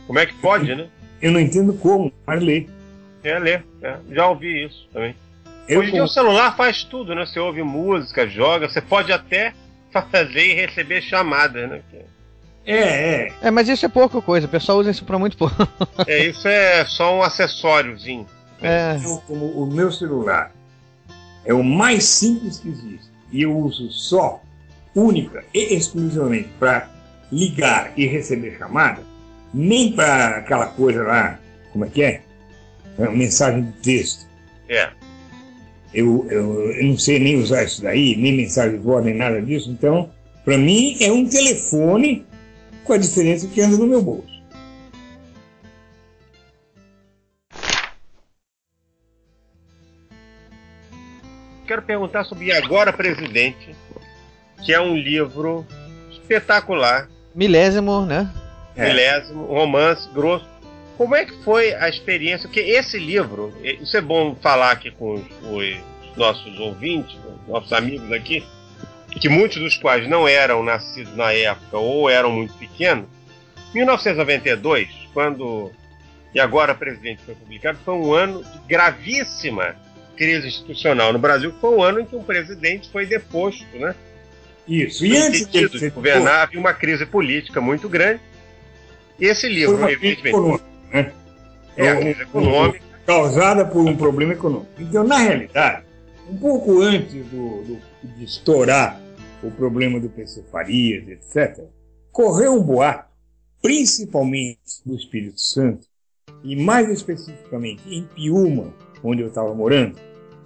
[0.07, 0.87] Como é que pode, né?
[1.20, 2.68] eu não entendo como, mas lê.
[3.24, 3.61] É, lê.
[3.83, 3.96] é.
[4.12, 5.16] Já ouvi isso também.
[5.68, 7.26] Eu, Hoje em dia o celular faz tudo, né?
[7.26, 9.52] Você ouve música, joga, você pode até
[10.12, 11.83] fazer e receber chamadas, né?
[12.72, 14.46] É, é, É, mas isso é pouca coisa.
[14.46, 15.57] O pessoal usa isso pra muito pouco.
[16.07, 18.26] É, isso é só um acessóriozinho.
[18.61, 18.98] É.
[19.02, 20.52] Eu, como o meu celular
[21.44, 24.42] é o mais simples que existe e eu uso só,
[24.94, 26.90] única e exclusivamente para
[27.31, 29.02] ligar e receber chamada,
[29.52, 31.38] nem para aquela coisa lá,
[31.72, 32.20] como é que é?
[32.98, 34.26] É, Mensagem de texto.
[34.68, 34.90] É.
[35.94, 39.40] Eu, eu, eu não sei nem usar isso daí, nem mensagem de voz, nem nada
[39.40, 39.70] disso.
[39.70, 40.11] Então,
[40.44, 42.26] para mim, é um telefone
[42.88, 44.38] com a diferença que anda no meu bolso.
[51.66, 53.77] Quero perguntar sobre Agora Presidente,
[54.64, 55.66] que é um livro
[56.11, 58.33] espetacular, Milésimo, né?
[58.74, 58.88] É.
[58.88, 60.48] milésimo, romance grosso.
[60.96, 62.48] Como é que foi a experiência?
[62.48, 67.72] Porque esse livro, isso é bom falar aqui com os, os nossos ouvintes, os nossos
[67.72, 68.42] amigos aqui,
[69.18, 73.07] que muitos dos quais não eram nascidos na época ou eram muito pequenos.
[73.74, 75.70] 1992, quando
[76.35, 79.74] E Agora Presidente foi publicado, foi um ano de gravíssima
[80.16, 83.94] crise institucional no Brasil, foi um ano em que um presidente foi deposto, né?
[84.66, 85.07] Isso.
[85.07, 88.20] E Foi antes de de governar, havia uma crise política muito grande.
[89.18, 91.12] E esse foi livro, crise evidentemente, econômica, né?
[91.76, 94.68] é a Um- crise econômica, causada por um problema econômico.
[94.78, 95.83] Então, na realidade,
[96.28, 99.00] um pouco antes do, do- de estourar
[99.42, 101.66] o problema do PC Farias, etc.,
[102.11, 103.12] correu um boato,
[103.62, 105.87] principalmente no Espírito Santo,
[106.42, 109.98] e mais especificamente em Piúma, onde eu estava morando,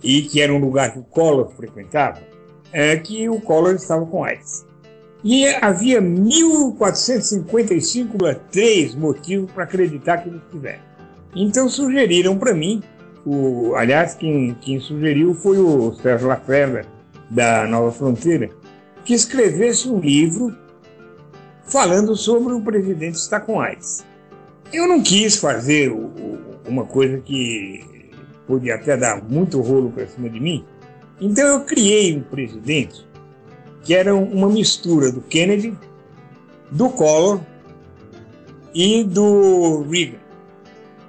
[0.02, 2.20] e que era um lugar que o Collor frequentava,
[2.72, 4.66] é que o Collor estava com AIDS.
[5.24, 10.82] E havia 1455,3 motivos para acreditar que ele estivesse.
[11.34, 12.82] Então sugeriram para mim,
[13.24, 16.84] o, aliás, quem, quem sugeriu foi o Sérgio Laferra,
[17.30, 18.50] da Nova Fronteira,
[19.04, 20.56] que escrevesse um livro
[21.64, 24.04] falando sobre o presidente estar com AIDS.
[24.72, 28.10] Eu não quis fazer o- o- uma coisa que
[28.46, 30.64] podia até dar muito rolo para cima de mim,
[31.20, 33.06] então eu criei um presidente
[33.84, 35.76] que era uma mistura do Kennedy,
[36.70, 37.40] do Collor
[38.74, 40.18] e do Reagan.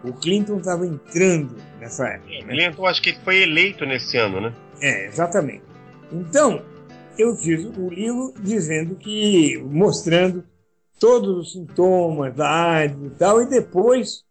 [0.03, 2.29] O Clinton estava entrando nessa época.
[2.45, 2.53] né?
[2.53, 4.53] Clinton, acho que ele foi eleito nesse ano, né?
[4.82, 5.62] É, exatamente.
[6.12, 6.62] Então,
[7.17, 10.43] eu fiz o livro dizendo que, mostrando
[10.99, 14.23] todos os sintomas da AIDS e tal, e depois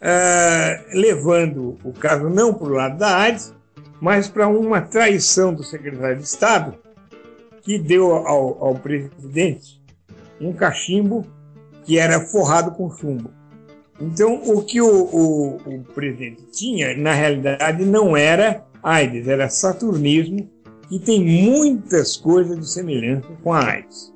[0.00, 3.54] ah, levando o caso não para o lado da AIDS,
[4.00, 6.74] mas para uma traição do secretário de Estado,
[7.62, 9.80] que deu ao, ao presidente
[10.40, 11.26] um cachimbo
[11.84, 13.30] que era forrado com chumbo.
[14.00, 20.48] Então, o que o, o, o presidente tinha, na realidade, não era AIDS, era saturnismo,
[20.90, 24.12] e tem muitas coisas de semelhança com a AIDS.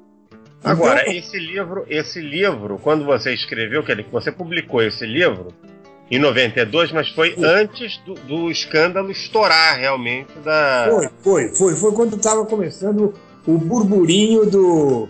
[0.63, 5.49] Agora, Então, esse livro, esse livro, quando você escreveu, quer dizer, você publicou esse livro,
[6.11, 10.89] em 92, mas foi antes do, do escândalo estourar realmente da.
[10.91, 11.77] Foi, foi, foi.
[11.77, 13.15] Foi quando estava começando
[13.47, 15.09] o burburinho do.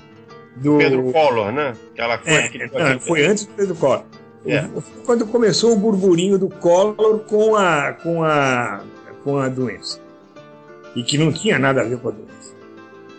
[0.57, 0.79] do...
[0.79, 1.73] Pedro Collor, né?
[1.93, 4.05] Aquela coisa É, que não, foi antes do Pedro Collor.
[4.47, 4.63] É.
[4.63, 8.83] Foi Quando começou o burburinho do Collor com a, com a,
[9.25, 10.04] com a doença.
[10.97, 12.35] E que não tinha nada a ver com a doença.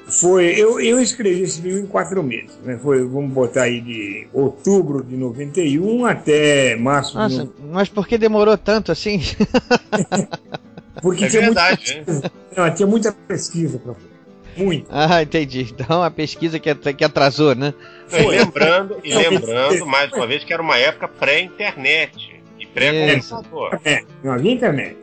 [0.08, 2.52] Foi, eu, eu escrevi esse livro em quatro meses.
[2.64, 2.78] Né?
[2.78, 8.18] Foi, vamos botar aí de outubro de 91 até março de Nossa, mas por que
[8.18, 9.20] demorou tanto assim?
[11.02, 14.16] Porque É tinha, verdade, muita, não, tinha muita pesquisa para fazer.
[14.58, 14.88] Muito.
[14.90, 15.68] ah, entendi.
[15.70, 17.74] Então a pesquisa que, at- que atrasou, né?
[18.12, 23.80] E lembrando, e lembrando, mais uma vez, que era uma época pré-internet e pré-computador.
[23.84, 24.96] É, não havia internet.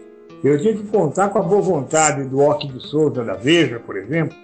[0.42, 3.96] Eu tinha que contar com a boa vontade do Ock de Souza da Veja, por
[3.96, 4.36] exemplo,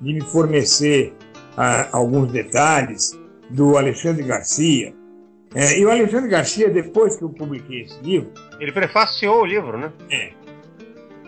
[0.00, 1.14] de me fornecer
[1.56, 3.18] ah, alguns detalhes,
[3.50, 4.92] do Alexandre Garcia.
[5.54, 9.78] É, e o Alexandre Garcia, depois que eu publiquei esse livro, Ele prefaciou o livro,
[9.78, 9.92] né?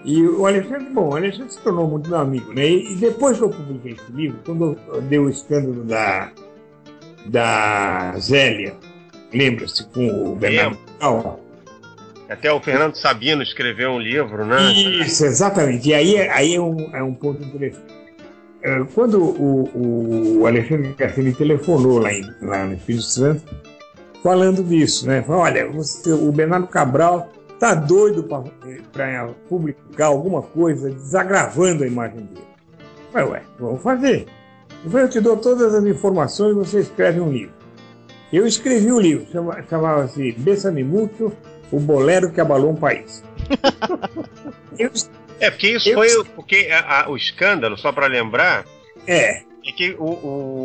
[0.04, 2.66] e o Alexandre, bom, o Alexandre se tornou muito meu amigo, né?
[2.66, 6.32] E, depois que eu publiquei esse livro, quando eu dei o escândalo da,
[7.26, 8.76] da Zélia,
[9.32, 11.40] lembra-se, com o Bernardo Cal,
[12.28, 14.72] Até o Fernando Sabino escreveu um livro, né?
[14.72, 15.88] Isso, exatamente.
[15.88, 17.86] E aí, aí é, um, é um ponto interessante.
[18.62, 23.42] É, Quando o, o Alexandre Garcia telefonou lá, em, lá no Espírito Santo,
[24.22, 25.22] falando disso, né?
[25.22, 28.24] Falou, olha, você- o Bernardo Cabral tá doido
[28.92, 32.46] para publicar alguma coisa desagravando a imagem dele.
[33.12, 34.26] Falei, ué, vamos fazer.
[34.84, 37.54] Eu falei, eu te dou todas as informações e você escreve um livro.
[38.32, 41.32] Eu escrevi o livro, chama- chamava-se Bessame Mútuo,
[41.72, 43.22] o bolero que abalou um país.
[44.78, 44.90] Eu
[45.40, 48.64] É, porque isso Eu- foi o- porque a- a- o escândalo, só para lembrar,
[49.06, 50.04] É, é que o,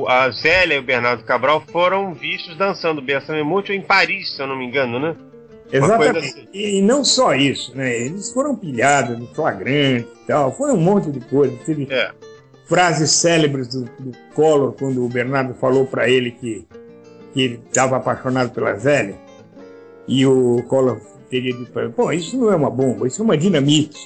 [0.01, 4.41] o- a Zélia e o Bernardo Cabral foram vistos dançando Bessame Mútuo em Paris, se
[4.41, 5.15] eu não me engano, né?
[5.71, 6.17] Exatamente.
[6.27, 6.47] assim.
[6.53, 7.95] E, e não só isso, né?
[7.97, 10.51] Eles foram pilhados no flagrante e tal.
[10.55, 11.55] Foi um monte de coisa.
[11.65, 12.11] Teve É.
[12.67, 16.67] frases célebres do, do Collor quando o Bernardo falou para ele que,
[17.33, 19.15] que ele estava apaixonado pela Zélia.
[20.07, 23.25] E o Collor teria dito para ele: Pô, isso não é uma bomba, isso é
[23.25, 23.99] uma dinamite.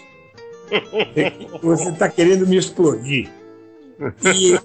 [1.62, 3.30] Você está querendo me explodir.
[4.24, 4.60] E,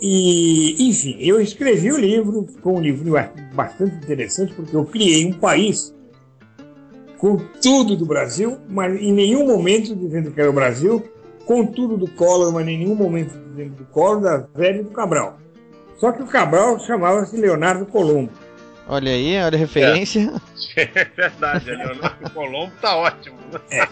[0.00, 3.12] e, enfim, eu escrevi o livro, ficou um livro
[3.54, 5.94] bastante interessante, porque eu criei um país
[7.18, 11.04] com tudo do Brasil, mas em nenhum momento dizendo que era o Brasil,
[11.44, 14.90] com tudo do Collor, mas em nenhum momento dizendo do Collor, da Zé e do
[14.90, 15.38] Cabral.
[15.96, 18.30] Só que o Cabral chamava-se Leonardo Colombo.
[18.92, 20.32] Olha aí, olha a referência.
[20.76, 20.84] É
[21.16, 23.36] verdade, a Leonardo Colombo tá ótimo.
[23.70, 23.86] né?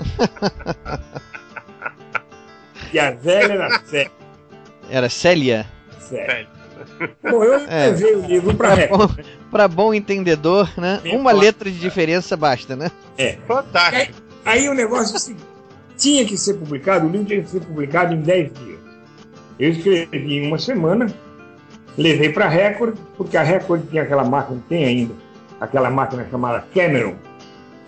[2.92, 4.11] E a Zélia era Zé.
[4.90, 5.66] Era Célia.
[6.02, 6.46] Zé.
[7.22, 7.90] Bom, eu É.
[7.90, 9.08] escrevi o livro para Pra bom,
[9.52, 10.98] pra bom entendedor, né?
[11.02, 12.90] Bem Uma letra de diferença basta, né?
[13.46, 14.20] Fantástico.
[14.44, 15.44] Aí o negócio é o seguinte,
[15.96, 18.78] tinha que ser publicado, o livro tinha que ser publicado em 10 dias.
[19.61, 21.06] Eu escrevi em uma semana,
[21.98, 25.14] levei para a Record, porque a Record tinha aquela máquina, tem ainda,
[25.61, 27.16] aquela máquina chamada Cameron,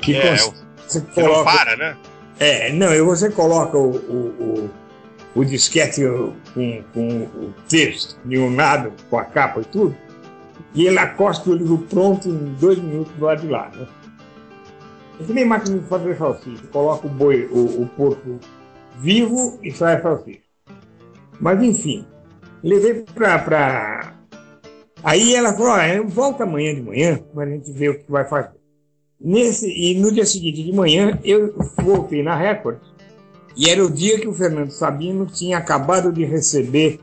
[0.00, 0.54] que É, cons-
[0.86, 1.96] você que não coloca, para, né?
[2.38, 4.70] é, não, e você coloca o, o,
[5.36, 6.02] o, o disquete
[6.54, 8.18] com, com o texto
[8.50, 9.96] nada com a capa e tudo,
[10.74, 13.70] e ele acosta o livro pronto em dois minutos do lado de lá.
[13.74, 13.86] Né?
[15.20, 16.66] É que nem máquina de fazer salsicha.
[16.68, 18.38] Coloca o boi, o, o porco
[18.98, 20.40] vivo e sai a salsicha.
[21.40, 22.06] Mas enfim,
[22.62, 23.38] levei pra.
[23.38, 24.14] pra...
[25.02, 28.24] Aí ela falou: "Olha, volta amanhã de manhã para a gente ver o que vai
[28.28, 28.58] fazer.
[29.20, 32.78] Nesse, e no dia seguinte de manhã eu voltei na Record
[33.56, 37.00] e era o dia que o Fernando Sabino tinha acabado de receber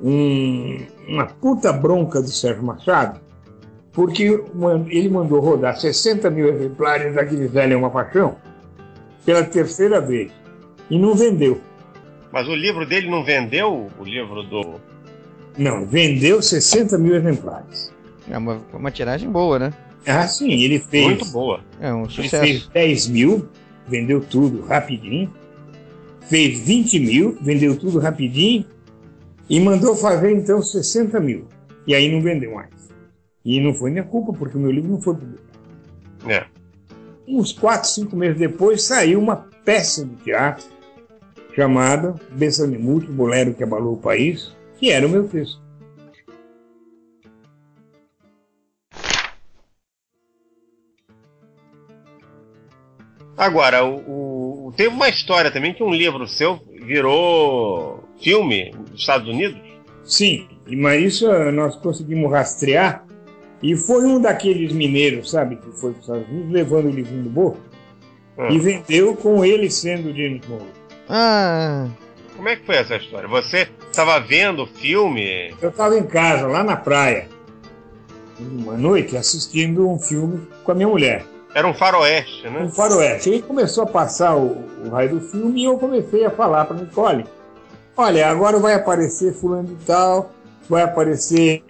[0.00, 3.20] um- uma puta bronca do Sérgio Machado
[3.92, 4.40] porque
[4.88, 8.36] ele mandou rodar 60 mil exemplares daquele velho é uma paixão
[9.24, 10.30] pela terceira vez
[10.90, 11.60] e não vendeu.
[12.30, 13.88] Mas o livro dele não vendeu?
[13.98, 14.74] O livro do.
[15.56, 17.92] Não, vendeu 60 mil exemplares.
[18.30, 19.72] É uma, uma tiragem boa, né?
[20.06, 21.04] Ah, sim, ele fez.
[21.04, 21.60] Muito boa.
[21.80, 22.38] É um Ele sucesso.
[22.44, 23.48] fez 10 mil,
[23.88, 25.32] vendeu tudo rapidinho.
[26.28, 28.64] Fez 20 mil, vendeu tudo rapidinho.
[29.48, 31.46] E mandou fazer então 60 mil.
[31.86, 32.70] E aí não vendeu mais.
[33.44, 35.46] E não foi minha culpa, porque o meu livro não foi publicado.
[36.28, 36.44] É.
[37.28, 40.64] Uns 4, 5 meses depois saiu uma peça de teatro
[41.54, 45.60] chamada Bessame Múltiplo, Bolero que Abalou o País, que era o meu texto.
[53.36, 59.28] Agora, o, o- teve uma história também que um livro seu virou filme nos Estados
[59.28, 59.60] Unidos.
[60.04, 63.04] Sim, e- mas isso eh, nós conseguimos rastrear
[63.62, 67.22] E foi um daqueles mineiros, sabe, que foi para os Estados Unidos levando o livrinho
[67.24, 67.60] do bolso
[68.38, 68.48] Ah.
[68.50, 70.68] e vendeu com ele sendo o James Monroe.
[71.08, 71.88] Ah,
[72.36, 73.28] Como é que foi essa história?
[73.28, 75.54] Você estava vendo o filme?
[75.60, 77.28] Eu estava em casa, lá na praia,
[78.38, 81.24] uma noite, assistindo um filme com a minha mulher,
[81.54, 82.68] Era um faroeste, um né?
[82.68, 83.30] faroeste.
[83.30, 86.76] Aí começou a passar o, o raio do filme e eu comecei a falar para
[86.76, 87.24] Nicole:
[87.96, 90.30] Olha, agora vai aparecer fulano de tal,
[90.68, 91.64] vai aparecer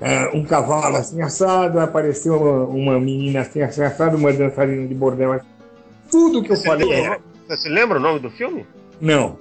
[0.00, 4.86] eh, um cavalo assim assado, vai aparecer uma, uma menina assim assim, assado, uma dançarina
[4.86, 5.40] de bordel.
[6.10, 7.20] Tudo que eu Você falei lembra, era.
[7.48, 8.64] você se lembra o nome do filme?
[9.00, 9.36] Não.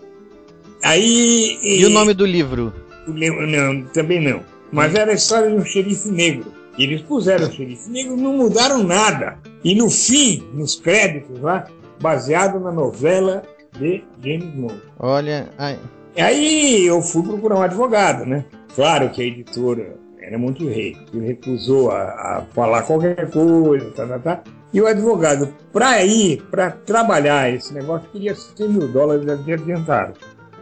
[0.84, 1.58] Aí.
[1.62, 2.74] e o nome do livro?
[3.08, 4.42] Lembro- Não, também não.
[4.72, 6.52] Mas era a história de um xerife negro.
[6.78, 9.38] E eles puseram o xerife negro, não mudaram nada.
[9.64, 11.68] E no fim, nos créditos lá,
[12.02, 13.44] baseado na novela
[13.80, 14.82] de James Bond.
[15.00, 15.80] Olha, ai,
[16.16, 18.46] E aí eu fui procurar um advogado, né?
[18.76, 24.08] Claro que a editora era muito rei, ele recusou a, a falar qualquer coisa, tá,
[24.08, 24.44] tá, tá.
[24.74, 30.14] E o advogado, para ir, para trabalhar esse negócio, queria 100 mil dólares de adiantado.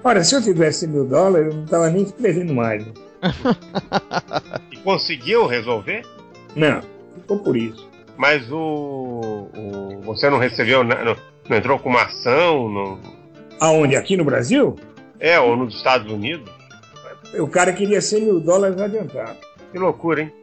[0.03, 2.85] Ora, se eu tivesse 100 mil dólares, eu não estava nem escrevendo mais.
[2.85, 2.93] né?
[4.71, 6.03] E conseguiu resolver?
[6.55, 6.81] Não,
[7.15, 7.87] ficou por isso.
[8.17, 11.15] Mas o, o- você não recebeu, não,
[11.49, 12.99] não entrou com uma ação, não,
[13.59, 13.95] Aonde?
[13.95, 14.75] Aqui no Brasil?
[15.19, 16.51] é ou nos Estados Unidos?
[17.37, 19.37] O cara queria 100 mil dólares adiantado.
[19.71, 20.33] Que loucura, hein?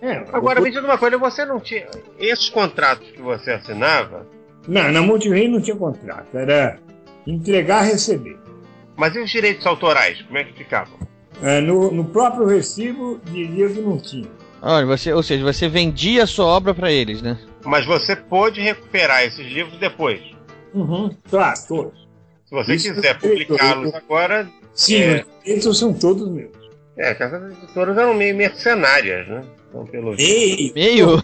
[0.00, 1.86] É, Agora eu- me diga uma coisa, você não tinha
[2.18, 4.24] esses contratos que você assinava,
[4.68, 6.78] Não, na Monterrey não tinha contrato, era
[7.26, 8.38] entregar, receber.
[9.00, 10.98] Mas e os direitos autorais, como é que ficavam?
[11.42, 14.28] É, no, no próprio recibo dizia que não tinha.
[14.60, 17.38] olha, você, ou seja, você vendia a sua obra pra eles, né?
[17.64, 20.20] Mas você pôde recuperar esses livros depois.
[20.74, 21.10] Uhum.
[21.28, 22.08] Claro, todos.
[22.44, 25.24] Se você Isso quiser publicá-los agora, Sim, É.
[25.38, 26.50] os direitos são todos meus.
[26.96, 29.42] é, que essas editoras eram meio mercenárias, né?
[29.68, 31.22] Então, pelo Ei, Meio?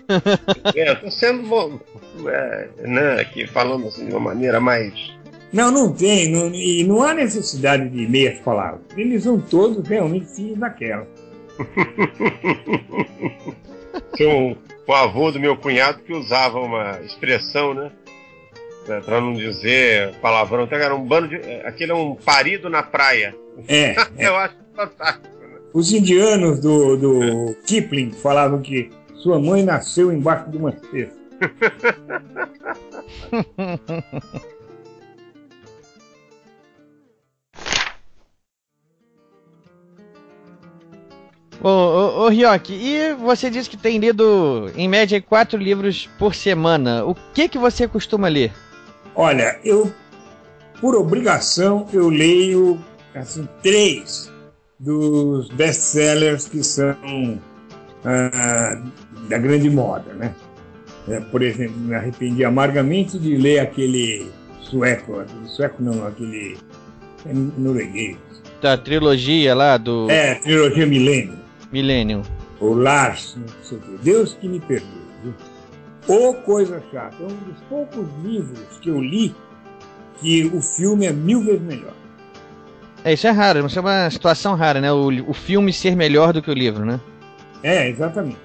[0.74, 1.78] É, eu tô sendo bom,
[2.28, 4.92] é, né, aqui falando assim de uma maneira mais.
[5.56, 8.82] Não, não tem, não- e não há necessidade de meias palavras.
[8.96, 11.06] Eles são todos realmente filhos daquela.
[14.14, 14.54] Tinha um,
[14.86, 17.90] o avô do meu cunhado que usava uma expressão, né?
[18.88, 21.36] é, Pra não dizer palavrão, então era um bando de.
[21.36, 23.34] é, Aquele é um parido na praia.
[23.66, 24.28] É, é.
[24.28, 25.26] Eu acho fantástico.
[25.72, 31.16] os indianos do, do Kipling falavam que sua mãe nasceu embaixo de uma cesta.
[41.66, 46.32] Ô, ô, ô Ryoki, e você disse que tem lido, em média, quatro livros por
[46.32, 47.04] semana.
[47.04, 48.52] O que que você costuma ler?
[49.16, 49.92] Olha, eu,
[50.80, 52.78] por obrigação, eu leio
[53.12, 54.30] assim, três
[54.78, 57.40] dos best-sellers que são
[58.04, 58.80] ah,
[59.28, 60.32] da grande moda, né?
[61.08, 66.58] É, por exemplo, me arrependi amargamente de ler aquele sueco, aquele sueco não, aquele
[67.28, 68.16] é norueguês.
[68.62, 71.45] Da trilogia lá do É, trilogia Milênio.
[71.72, 72.22] Millennium.
[72.60, 73.36] O Lars.
[74.02, 74.88] Deus que me perdoe.
[75.22, 75.34] Viu?
[76.08, 77.16] Ô coisa chata.
[77.20, 79.34] É um dos poucos livros que eu li
[80.20, 81.92] que o filme é mil vezes melhor.
[83.04, 84.92] É, isso é raro, isso é uma situação rara, né?
[84.92, 87.00] O, o filme ser melhor do que o livro, né?
[87.62, 88.38] É, exatamente.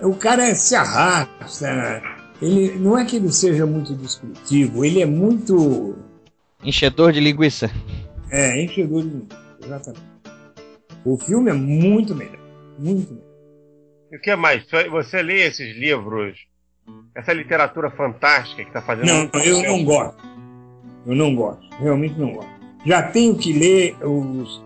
[0.00, 2.02] O cara se arrasta.
[2.40, 5.96] Ele, não é que ele seja muito descritivo, ele é muito.
[6.62, 7.70] Enchedor de linguiça.
[8.30, 10.13] É, enchedor de linguiça, exatamente.
[11.04, 12.38] O filme é muito melhor.
[12.78, 13.28] Muito melhor.
[14.12, 14.64] E o que mais?
[14.90, 16.38] Você lê esses livros,
[17.14, 19.06] essa literatura fantástica que está fazendo.
[19.06, 20.22] Não, eu não gosto.
[21.06, 21.62] Eu não gosto.
[21.80, 22.50] Realmente não gosto.
[22.86, 24.62] Já tenho que ler os,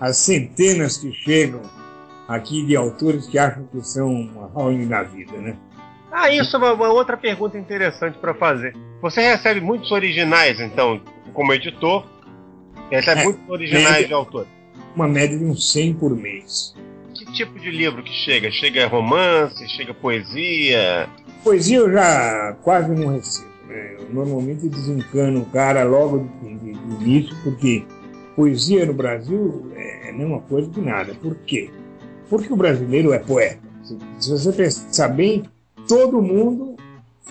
[0.00, 1.60] as centenas que chegam
[2.28, 5.56] aqui de autores que acham que são uma Rowling da vida, né?
[6.10, 8.74] Ah, isso é uma, uma outra pergunta interessante para fazer.
[9.00, 11.00] Você recebe muitos originais, então,
[11.32, 12.06] como editor,
[12.90, 14.06] recebe É, muitos originais média.
[14.08, 14.46] de autor.
[14.94, 16.74] Uma média de uns 100 por mês.
[17.14, 18.50] Que tipo de livro que chega?
[18.50, 21.08] Chega romance, chega poesia?
[21.42, 23.48] Poesia eu já quase não recebo.
[23.68, 23.96] né?
[23.98, 27.84] Eu normalmente desencano o cara logo de início, porque
[28.36, 31.14] poesia no Brasil é a mesma coisa que nada.
[31.14, 31.70] Por quê?
[32.28, 33.60] Porque o brasileiro é poeta.
[33.82, 35.42] Se, se você pensar bem,
[35.88, 36.76] todo mundo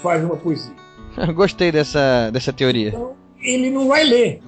[0.01, 0.73] faz uma poesia.
[1.17, 2.89] Eu Gostei dessa, dessa teoria.
[2.89, 4.41] Então, ele não vai ler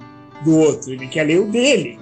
[0.44, 1.98] do outro, ele quer ler o dele.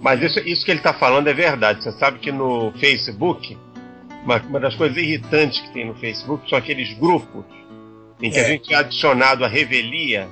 [0.00, 1.82] Mas isso, isso que ele está falando é verdade.
[1.82, 3.56] Você sabe que no Facebook,
[4.24, 7.44] uma, uma das coisas irritantes que tem no Facebook são aqueles grupos
[8.22, 8.48] em que a É.
[8.48, 10.28] gente é adicionado à revelia,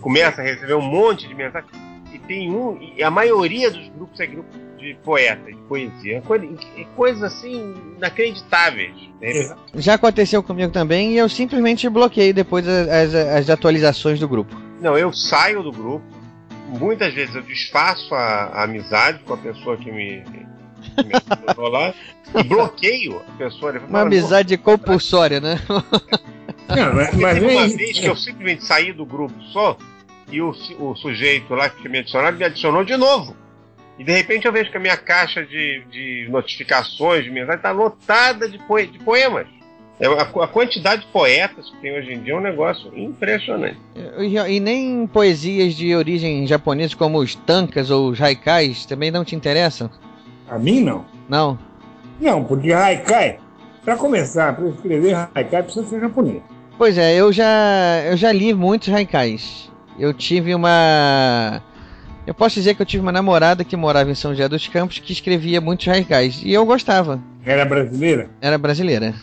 [0.00, 1.70] começa a receber um monte de mensagens,
[2.12, 4.48] e tem um, e a maioria dos grupos é grupo
[4.78, 6.22] de poeta, de poesia.
[6.22, 6.46] Coisa,
[6.96, 8.92] coisas assim inacreditáveis.
[9.20, 9.54] Né?
[9.76, 14.54] Já aconteceu comigo também e eu simplesmente bloqueei depois as, as atualizações do grupo.
[14.80, 16.04] Não, eu saio do grupo.
[16.78, 21.92] Muitas vezes eu desfaço a, a amizade com a pessoa que me, que me lá
[22.38, 23.78] e bloqueio a pessoa.
[23.88, 25.58] Uma amizade compulsória, né?
[26.68, 29.76] Não, mas, mas teve uma vez que eu simplesmente saí do grupo só
[30.30, 33.36] e o, o sujeito lá que me adicionou me adicionou de novo.
[33.98, 37.70] E de repente eu vejo que a minha caixa de, de notificações, de mensagem, está
[37.70, 39.46] lotada de, poe de poemas.
[40.00, 43.76] É, a, quantidade de poetas que tem hoje em dia é um negócio impressionante.
[44.18, 49.24] E, e nem poesias de origem japonesa como os tankas ou os haikais também não
[49.24, 49.90] te interessam?
[50.48, 51.04] A mim não.
[51.28, 51.58] Não?
[52.18, 53.38] Não, porque haikai,
[53.84, 56.42] para começar, para escrever haikai precisa ser japonês.
[56.78, 59.70] Pois é, eu já, eu já li muitos haikais.
[59.98, 61.62] Eu tive uma
[62.26, 64.98] eu posso dizer que eu tive uma namorada que morava em São José dos Campos
[64.98, 66.40] que escrevia muitos radicais.
[66.44, 67.20] E eu gostava.
[67.44, 68.30] Era brasileira?
[68.40, 69.14] Era brasileira.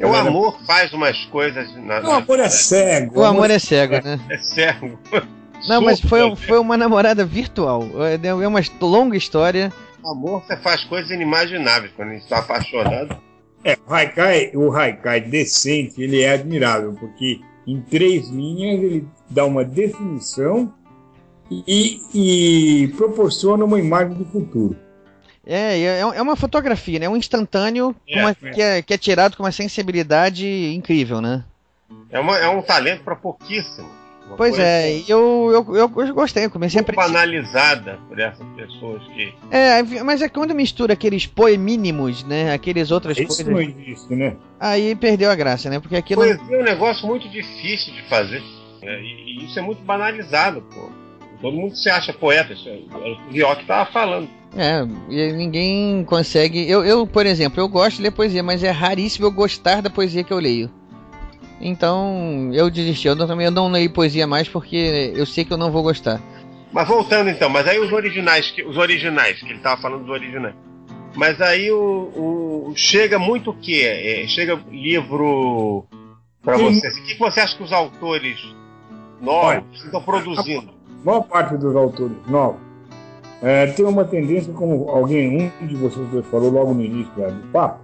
[0.00, 1.74] O amor faz umas coisas.
[1.76, 3.20] Na, o amor é cego.
[3.20, 4.20] O, amor, é cego, é, né?
[4.30, 4.98] É cego.
[5.68, 7.82] Não, mas foi, foi uma namorada virtual.
[8.22, 9.72] É uma longa história.
[10.02, 13.16] O amor você faz coisas inimagináveis quando a gente está apaixonado.
[13.64, 19.44] É, o Haikai, o Haikai decente, ele é admirável, porque em três linhas ele dá
[19.44, 20.72] uma definição
[21.50, 24.76] e, e proporciona uma imagem do futuro.
[25.46, 27.08] É, é, é uma fotografia, né?
[27.08, 28.50] Um instantâneo é, uma, é.
[28.50, 31.44] Que, é, que é tirado com uma sensibilidade incrível, né?
[32.10, 33.88] É, uma, é um talento para pouquíssimo.
[34.36, 39.02] Pois é, eu, eu, eu, eu gostei, eu comecei Muito a banalizada por essas pessoas
[39.08, 39.32] que.
[39.52, 42.52] É, mas é quando mistura aqueles poemínimos, né?
[42.52, 43.46] Aqueles outras Isso coisas.
[43.46, 44.34] Não existe, né?
[44.58, 45.78] Aí perdeu a graça, né?
[45.78, 46.22] Porque aquilo.
[46.22, 48.42] Poesia é um negócio muito difícil de fazer.
[48.82, 49.00] Né?
[49.00, 50.90] E, e, isso é muito banalizado, pô.
[51.40, 54.28] Todo mundo se acha poeta, isso é, o Rioc estava falando.
[54.56, 56.68] É, e ninguém consegue.
[56.68, 59.90] Eu, eu, por exemplo, eu gosto de ler poesia, mas é raríssimo eu gostar da
[59.90, 60.70] poesia que eu leio.
[61.60, 63.06] Então eu desisti.
[63.06, 66.20] Eu também não leio poesia mais porque eu sei que eu não vou gostar.
[66.72, 70.54] Mas voltando então, mas aí os originais, os originais, que ele estava falando dos originais.
[71.14, 73.82] Mas aí o, o chega muito o quê?
[73.84, 75.86] É, chega livro
[76.42, 76.88] para você.
[76.88, 78.38] O que você acha que os autores
[79.20, 80.74] novos estão produzindo?
[81.04, 82.60] maior parte dos autores novos
[83.42, 87.48] é, tem uma tendência, como alguém, um de vocês dois falou logo no início do
[87.52, 87.80] papo,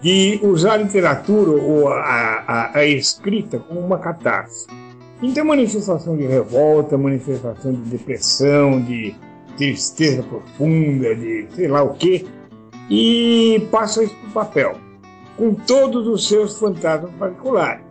[0.00, 4.66] de usar a literatura ou a, a, a escrita como uma catarse.
[5.22, 9.14] Então, manifestação de revolta, manifestação de depressão, de
[9.56, 12.24] tristeza profunda, de sei lá o quê,
[12.88, 14.76] e passa isso para o papel,
[15.36, 17.82] com todos os seus fantasmas particulares.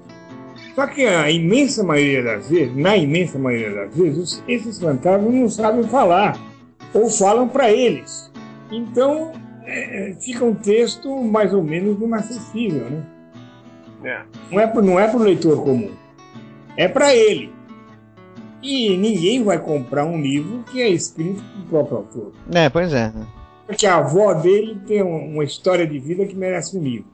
[0.73, 5.49] Só que a imensa maioria das vezes, na imensa maioria das vezes, esses fantasmas não
[5.49, 6.39] sabem falar
[6.93, 8.31] ou falam para eles.
[8.71, 9.31] Então
[9.65, 13.03] é, fica um texto mais ou menos inacessível, né?
[14.03, 14.21] É.
[14.51, 15.91] Não é não é para o leitor comum,
[16.75, 17.51] é para ele.
[18.61, 22.31] E ninguém vai comprar um livro que é escrito pelo próprio autor.
[22.53, 23.11] É, pois é.
[23.65, 27.07] Porque a avó dele tem uma história de vida que merece um livro.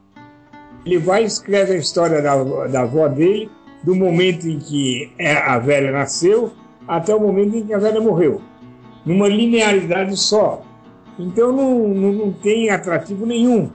[0.85, 3.49] Ele vai e escreve a história da, da avó dele,
[3.83, 6.53] do momento em que é, a velha nasceu
[6.87, 8.41] até o momento em que a velha morreu,
[9.05, 10.61] numa linearidade só.
[11.17, 13.69] Então não, não, não tem atrativo nenhum.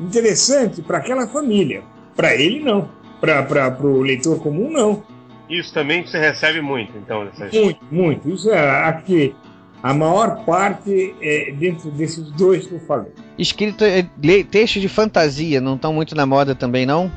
[0.00, 1.82] Interessante para aquela família,
[2.16, 2.88] para ele não,
[3.20, 5.02] para o leitor comum não.
[5.48, 7.52] Isso também você recebe muito, então, dessas...
[7.52, 8.28] Muito, muito.
[8.28, 9.34] Isso é aqui
[9.82, 13.12] a maior parte é dentro desses dois que eu falei.
[13.38, 14.06] Escrito, é,
[14.50, 17.10] textos de fantasia não estão muito na moda também, não?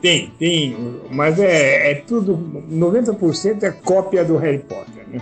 [0.00, 0.76] Tem, tem,
[1.10, 2.34] mas é, é tudo,
[2.72, 5.20] 90% é cópia do Harry Potter, né?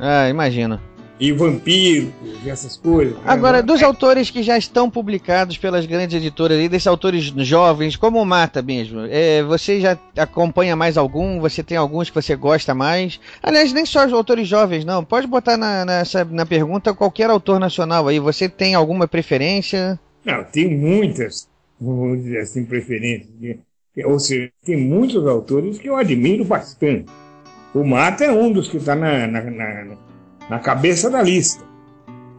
[0.00, 0.80] Ah, imagino
[1.22, 2.10] e vampiros
[2.44, 3.14] e essas coisas.
[3.14, 3.22] Né?
[3.24, 8.20] Agora, dos autores que já estão publicados pelas grandes editoras e desses autores jovens, como
[8.20, 11.38] o Mata mesmo, é, você já acompanha mais algum?
[11.38, 13.20] Você tem alguns que você gosta mais?
[13.40, 15.04] Aliás, nem só os autores jovens, não.
[15.04, 18.18] Pode botar na, nessa, na pergunta qualquer autor nacional aí.
[18.18, 20.00] Você tem alguma preferência?
[20.24, 21.48] Não, tem muitas,
[21.80, 23.28] vamos dizer assim, preferências.
[24.04, 27.06] Ou seja, tem muitos autores que eu admiro bastante.
[27.72, 29.96] O Mata é um dos que está na, na, na
[30.48, 31.64] na cabeça da lista.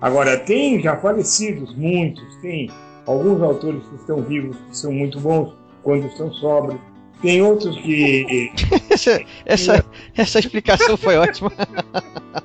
[0.02, 2.70] Agora, tem já falecidos, muitos, tem
[3.06, 6.80] alguns autores que estão vivos que são muito bons quando estão sóbrios.
[7.22, 8.52] Tem outros que.
[8.92, 9.86] essa, essa,
[10.16, 11.52] essa explicação foi ótima.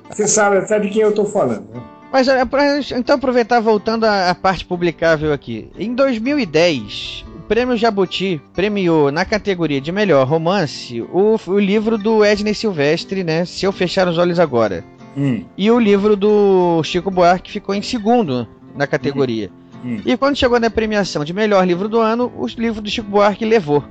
[0.09, 1.81] Você sabe até de quem eu estou falando, né?
[2.11, 2.41] Mas é,
[2.97, 5.69] então aproveitar voltando à, parte publicável aqui.
[5.77, 12.25] Em 2010, o Prêmio Jabuti premiou na categoria de melhor romance o, o livro do
[12.25, 13.45] Edney Silvestre, né?
[13.45, 14.83] Se eu fechar os olhos agora.
[15.17, 19.49] Hum, E o livro do Chico Buarque ficou em segundo na categoria.
[19.83, 23.09] hum, E quando chegou na premiação de melhor livro do ano, o livro do Chico
[23.09, 23.83] Buarque levou.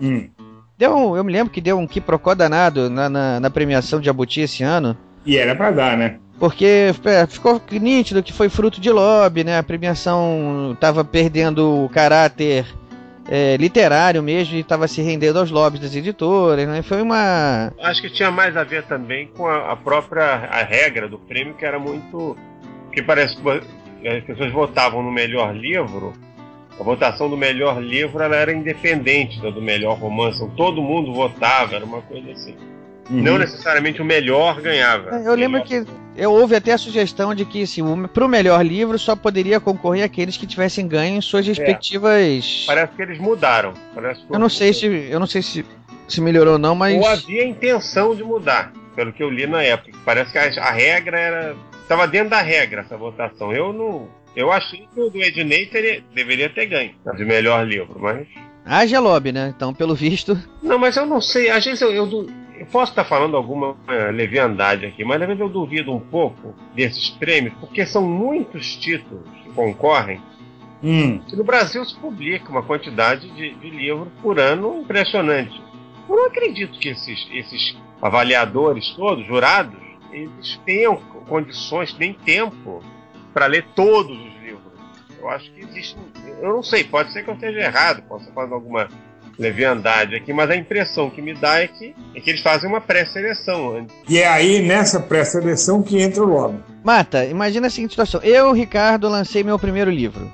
[0.00, 0.28] hum.
[0.78, 4.06] Deu um- eu me lembro que deu um quiprocó danado na, na, na premiação de
[4.06, 4.96] Jabuti esse ano.
[5.24, 6.16] E era pra dar, né?
[6.40, 9.58] Porque é, ficou nítido que foi fruto de lobby, né?
[9.58, 12.66] A premiação estava perdendo o caráter
[13.28, 16.82] é, literário mesmo e estava se rendendo aos lobbies das editoras, né?
[16.82, 17.72] Foi uma.
[17.80, 21.54] Acho que tinha mais a ver também com a, a própria a regra do prêmio,
[21.54, 22.36] que era muito.
[22.92, 26.12] que parece que as pessoas votavam no melhor livro.
[26.78, 30.42] A votação do melhor livro era independente da do melhor romance.
[30.42, 32.56] Então, todo mundo votava, era uma coisa assim.
[33.12, 33.22] Uhum.
[33.22, 35.10] Não necessariamente o melhor ganhava.
[35.18, 35.84] Eu lembro que
[36.16, 40.02] eu houve até a sugestão de que assim, para o melhor livro só poderia concorrer
[40.02, 42.64] aqueles que tivessem ganho em suas respectivas.
[42.66, 43.74] Parece que eles mudaram.
[43.94, 45.64] Parece que Eu não sei se eu não sei se,
[46.08, 49.62] se melhorou ou não, mas Ou havia intenção de mudar, pelo que eu li na
[49.62, 49.92] época.
[50.06, 51.56] Parece que a, a regra era.
[51.82, 53.52] Estava dentro da regra essa votação.
[53.52, 54.08] Eu não.
[54.34, 58.26] Eu achei que o do Ednei teria, deveria ter ganho de melhor livro, mas.
[58.64, 59.52] haja lobby, né?
[59.54, 60.38] Então, pelo visto.
[60.62, 61.50] Não, mas eu não sei.
[61.50, 62.26] Às vezes eu, eu,
[62.62, 66.54] eu posso estar falando alguma eh, leviandade aqui, mas às vezes eu duvido um pouco
[66.74, 70.20] desses prêmios, porque são muitos títulos que concorrem.
[70.80, 75.60] Hum, no Brasil se publica uma quantidade de, de livros por ano impressionante.
[76.08, 79.80] Eu não acredito que esses, esses avaliadores todos, jurados,
[80.12, 80.96] eles tenham
[81.28, 82.80] condições, nem tempo
[83.34, 84.72] para ler todos os livros.
[85.18, 85.96] Eu acho que existe.
[86.40, 88.88] Eu não sei, pode ser que eu esteja errado, posso fazendo alguma
[89.38, 92.80] leviandade aqui, mas a impressão que me dá é que, é que eles fazem uma
[92.80, 93.94] pré-seleção antes.
[94.08, 96.58] e é aí nessa pré-seleção que entra o lobby.
[96.84, 98.20] Mata, imagina a seguinte situação.
[98.22, 100.30] Eu, Ricardo, lancei meu primeiro livro.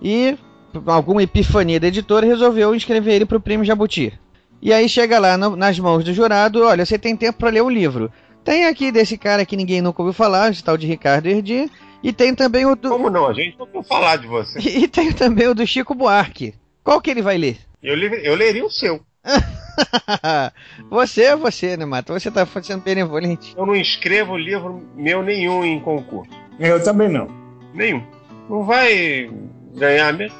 [0.00, 0.36] E,
[0.72, 4.12] por alguma epifania da editora, resolveu inscrever ele para o Prêmio Jabuti.
[4.60, 7.62] E aí chega lá no- nas mãos do jurado, olha, você tem tempo para ler
[7.62, 8.12] o livro.
[8.44, 11.70] Tem aqui desse cara que ninguém nunca ouviu falar, esse tal de Ricardo Erdi,
[12.02, 13.28] e tem também o do, Como não?
[13.28, 14.58] A gente não vai falar de você.
[14.62, 16.54] e tem também o do Chico Buarque.
[16.82, 17.58] Qual que ele vai ler?
[17.82, 19.00] Eu, li- eu leria o seu.
[20.90, 22.12] você é você, né, Mata?
[22.12, 23.54] Você tá sendo benevolente.
[23.56, 26.30] Eu não escrevo livro meu nenhum em concurso.
[26.58, 27.28] Eu também não.
[27.74, 28.02] Nenhum.
[28.48, 29.30] Não vai
[29.74, 30.36] ganhar mesmo.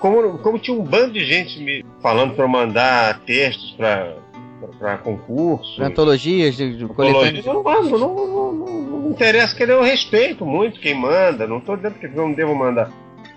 [0.00, 4.16] Como, como tinha um bando de gente me falando para eu mandar textos para
[4.78, 5.82] para concurso.
[5.82, 6.82] Antologias, de, de.
[6.82, 11.46] Eu não mando, não, não, não, não me interessa que eu respeito muito quem manda,
[11.46, 12.90] não estou dizendo que eu não devo mandar.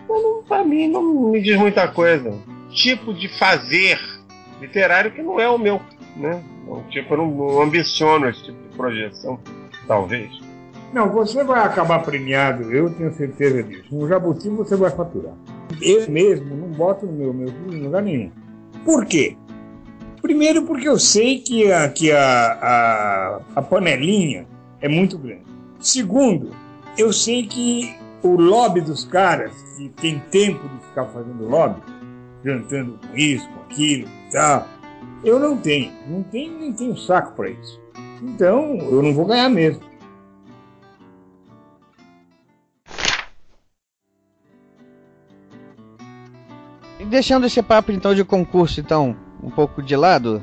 [0.08, 2.34] Não, pra mim não me diz muita coisa.
[2.70, 3.99] Tipo de fazer
[4.60, 5.82] literário que não é o meu,
[6.16, 6.43] né?
[6.64, 9.39] Então, tipo, eu não, não ambiciono esse tipo de projeção,
[9.88, 10.32] talvez.
[10.93, 13.86] Não, você vai acabar premiado, eu tenho certeza disso.
[13.91, 15.34] No Jabuti você vai faturar.
[15.82, 18.32] Eu mesmo não boto no meu, meu em lugar nenhum.
[18.86, 19.36] Por quê?
[20.22, 24.45] Primeiro porque eu sei que a, que a, a, a panelinha
[24.80, 25.43] é muito grande.
[25.80, 26.51] Segundo,
[26.97, 27.93] eu sei que
[28.24, 31.82] o lobby dos caras, que tem tempo de ficar fazendo lobby,
[32.43, 34.67] jantando com isso, com aquilo e tal,
[35.24, 35.91] eu não tenho.
[36.07, 37.80] Não tenho nem tenho saco para isso.
[38.21, 39.82] Então, eu não vou ganhar mesmo.
[46.99, 50.41] E deixando esse papo então de concurso então um pouco de lado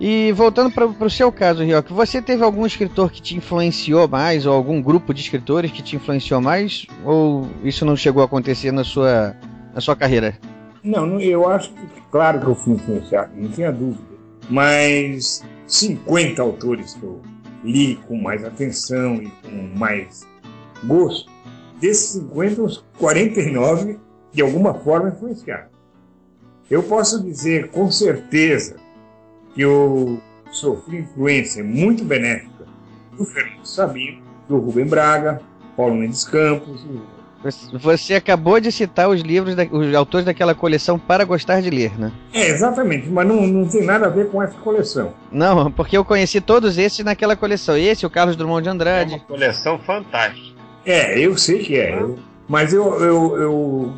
[0.00, 4.44] e voltando para o seu caso, Rioc, você teve algum escritor que te influenciou mais
[4.44, 8.72] ou algum grupo de escritores que te influenciou mais ou isso não chegou a acontecer
[8.72, 9.36] na sua
[9.72, 10.36] na sua carreira?
[10.82, 14.04] Não, eu acho que, claro que eu fui influenciado, não tenha dúvida.
[14.50, 17.22] Mas 50 autores que eu
[17.64, 20.26] li com mais atenção e com mais
[20.84, 21.30] gosto,
[21.80, 23.98] desses 50, uns 49
[24.32, 25.68] de alguma forma influenciaram.
[26.70, 28.76] Eu posso dizer com certeza
[29.54, 32.64] que eu sofri influência muito benéfica
[33.16, 35.40] do Fernando Sabino, do Rubem Braga,
[35.76, 36.84] Paulo Mendes Campos,
[37.74, 41.98] Você acabou de citar os livros, da, os autores daquela coleção para gostar de ler,
[41.98, 42.10] né?
[42.32, 45.12] É, exatamente, mas não, não tem nada a ver com essa coleção.
[45.30, 47.76] Não, porque eu conheci todos esses naquela coleção.
[47.76, 49.14] Esse, o Carlos Drummond de É Andrade.
[49.14, 50.54] uma coleção fantástica.
[50.86, 53.94] É, eu sei que é, eu- mas eu, eu, eu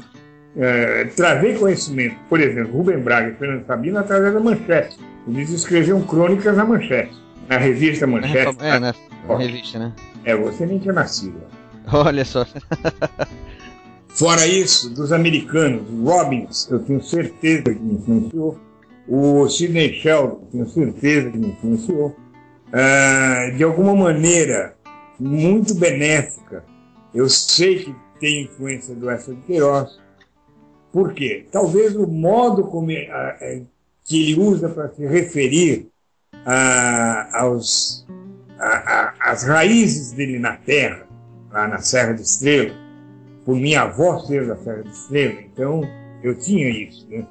[0.56, 4.98] é, travei conhecimento, por exemplo, Rubem Braga e Fernando Sabino através da Manchete.
[5.26, 7.16] Eles escreviam crônicas na Manchete,
[7.48, 8.56] na revista Manchete.
[8.60, 8.94] É, na,
[9.28, 9.92] na revista, né?
[10.24, 11.40] É, você nem tinha nascido.
[11.92, 12.46] Olha só.
[14.08, 18.58] Fora isso, dos americanos, Robbins, eu tenho certeza que me influenciou.
[19.06, 22.16] O Sidney Sheldon, tenho certeza que me influenciou.
[22.72, 24.74] Ah, de alguma maneira,
[25.20, 26.64] muito benéfica,
[27.14, 29.98] eu sei que tem influência do Essa de Queiroz.
[30.92, 31.46] Por quê?
[31.52, 33.62] Talvez o modo como ah, eh,
[34.06, 35.88] que ele usa para se referir
[37.32, 38.06] aos,
[38.58, 41.06] a- a, as raízes dele na terra,
[41.50, 42.74] lá na Serra do Estrela,
[43.44, 45.82] por minha avó ser da Serra do Estrela, então
[46.22, 47.26] eu tinha isso, né?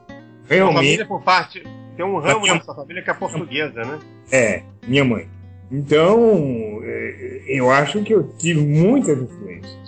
[0.48, 0.76] Realmente.
[0.86, 1.64] família por parte.
[1.96, 4.00] Tem um ramo nessa família que é portuguesa, né?
[4.32, 5.28] É, minha mãe.
[5.72, 9.85] Então, é, eu acho que eu tive muitas influências.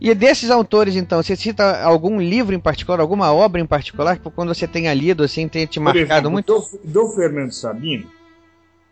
[0.00, 4.30] E desses autores, então, você cita algum livro em particular, alguma obra em particular, que
[4.30, 6.54] quando você tenha lido, assim, tenha te marcado exemplo, muito?
[6.54, 8.06] Do, do Fernando Sabino,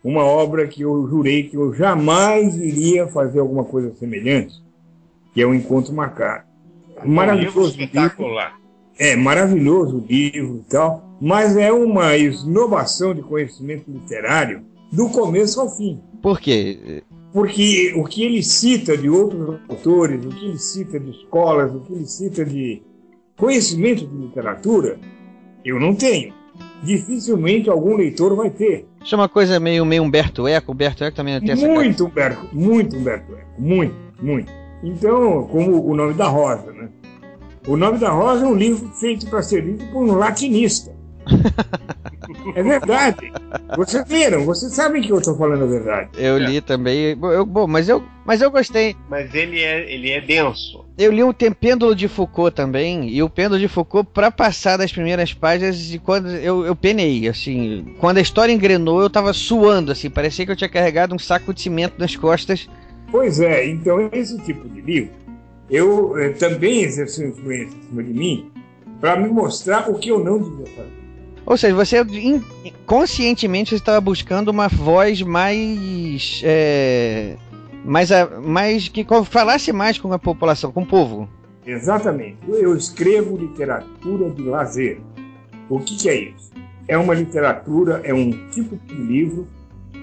[0.03, 4.55] uma obra que eu jurei que eu jamais iria fazer alguma coisa semelhante,
[5.33, 6.43] que é o Encontro Marcado.
[7.05, 7.59] Maravilhoso.
[7.59, 8.51] Um espetacular.
[8.51, 8.67] Livro,
[8.99, 15.61] é maravilhoso o livro e tal, mas é uma esnobação de conhecimento literário do começo
[15.61, 16.01] ao fim.
[16.21, 17.03] Por quê?
[17.37, 21.81] Porque o que ele cita de outros autores, o que ele cita de escolas, o
[21.81, 22.81] que ele cita de
[23.37, 24.97] conhecimento de literatura,
[25.63, 26.33] eu não tenho.
[26.81, 28.87] Dificilmente algum leitor vai ter.
[29.05, 30.71] Isso é uma coisa meio, meio Humberto Eco.
[30.71, 33.61] Humberto Eco também tem essa Muito Humberto, muito Humberto Eco.
[33.61, 34.51] Muito, muito.
[34.83, 36.89] Então, como o nome da Rosa, né?
[37.67, 40.91] O Nome da Rosa é um livro feito para ser lido por um latinista.
[42.55, 43.31] é verdade.
[43.75, 46.09] Vocês viram, vocês sabem que eu estou falando a verdade.
[46.17, 47.17] Eu li também.
[47.21, 48.95] Eu, bom, mas eu, mas eu gostei.
[49.09, 50.85] Mas ele é, ele é denso.
[50.97, 54.91] Eu li o Pêndulo de Foucault também, e o Pêndulo de Foucault, para passar das
[54.91, 57.95] primeiras páginas, de quando eu, eu penei, assim.
[57.99, 61.53] Quando a história engrenou, eu tava suando, assim, parecia que eu tinha carregado um saco
[61.53, 62.67] de cimento nas costas.
[63.11, 65.27] Pois é, então esse tipo de livro
[65.69, 68.51] eu eh, também exerci influência em cima de mim
[68.99, 71.06] para me mostrar o que eu não devia fazer.
[71.47, 72.05] Ou seja, você
[72.85, 76.41] conscientemente estava buscando uma voz mais.
[76.43, 77.37] É,
[77.85, 78.09] mais,
[78.43, 81.29] mais que falasse mais com a população, com o povo.
[81.65, 82.37] Exatamente.
[82.49, 84.99] Eu escrevo literatura de lazer.
[85.69, 86.51] O que, que é isso?
[86.85, 89.47] É uma literatura, é um tipo de livro,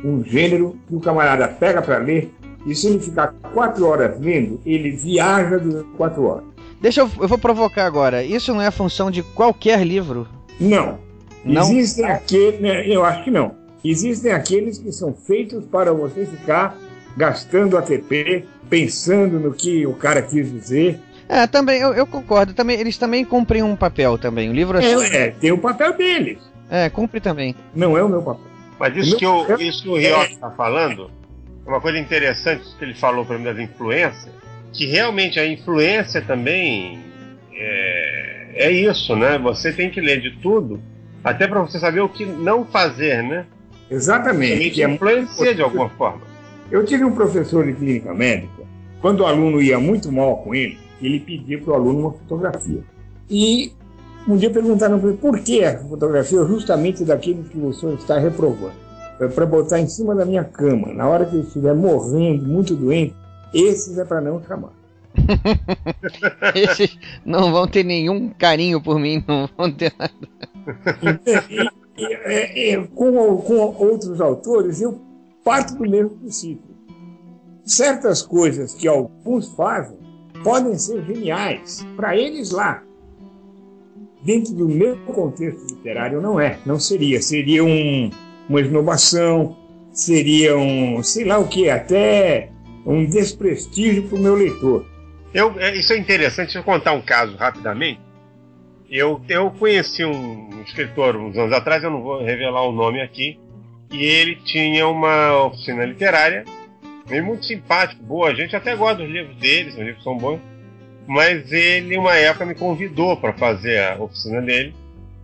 [0.03, 2.32] um gênero que o camarada pega para ler
[2.66, 6.45] e se ele ficar quatro horas lendo, ele viaja durante quatro horas.
[6.80, 8.24] Deixa eu, eu vou provocar agora.
[8.24, 10.26] Isso não é a função de qualquer livro?
[10.59, 11.03] Não.
[11.45, 11.62] Não?
[11.62, 13.55] Existem aqueles, né, eu acho que não.
[13.84, 16.76] Existem aqueles que são feitos para você ficar
[17.16, 20.99] gastando ATP, pensando no que o cara quis dizer.
[21.28, 22.55] É, também, eu, eu concordo.
[22.55, 24.49] Também, eles também cumprem um papel também.
[24.49, 26.38] O livro é, é, é tem o um papel deles.
[26.70, 27.55] É, cumpre também.
[27.74, 28.47] Não é o meu papel.
[28.78, 30.57] Mas isso, que, o, isso que o Rioc está é...
[30.57, 31.11] falando
[31.66, 34.32] uma coisa interessante que ele falou para mim das influências,
[34.72, 37.01] que realmente a influência também
[37.53, 39.38] é, é isso, né?
[39.38, 40.80] Você tem que ler de tudo,
[41.24, 43.46] até para você saber o que não fazer, né?
[43.90, 44.70] Exatamente.
[44.70, 46.20] Que influencia de alguma forma.
[46.70, 48.62] Eu tive um professor de clínica médica,
[49.00, 52.82] quando o aluno ia muito mal com ele, ele pedia para o aluno uma fotografia.
[53.28, 53.72] E
[54.26, 58.84] um dia perguntaram para ele por que a fotografia justamente daquele que você está reprovando
[59.34, 60.92] para botar em cima da minha cama.
[60.92, 63.14] Na hora que eu estiver morrendo, muito doente,
[63.52, 64.72] esses é para não chamar.
[66.54, 70.12] esses não vão ter nenhum carinho por mim, não vão ter nada.
[71.50, 73.54] E, e, é, com, com
[73.84, 75.00] outros autores, eu
[75.44, 76.74] parto do mesmo princípio.
[77.64, 79.98] Certas coisas que alguns fazem
[80.42, 82.82] podem ser geniais para eles lá.
[84.22, 86.58] Dentro do meu contexto literário, não é.
[86.64, 87.20] Não seria.
[87.20, 88.10] Seria um,
[88.48, 89.56] uma esnobação,
[89.92, 92.50] seria um, sei lá o que, até
[92.86, 94.86] um desprestígio para o meu leitor.
[95.32, 98.00] Eu, é, isso é interessante, deixa eu contar um caso rapidamente.
[98.91, 103.39] Eu, eu conheci um escritor uns anos atrás, eu não vou revelar o nome aqui,
[103.93, 106.45] e ele tinha uma oficina literária,
[107.22, 110.41] muito simpático, boa, a gente até gosta dos livros dele, os livros são bons,
[111.07, 114.74] mas ele, uma época, me convidou para fazer a oficina dele,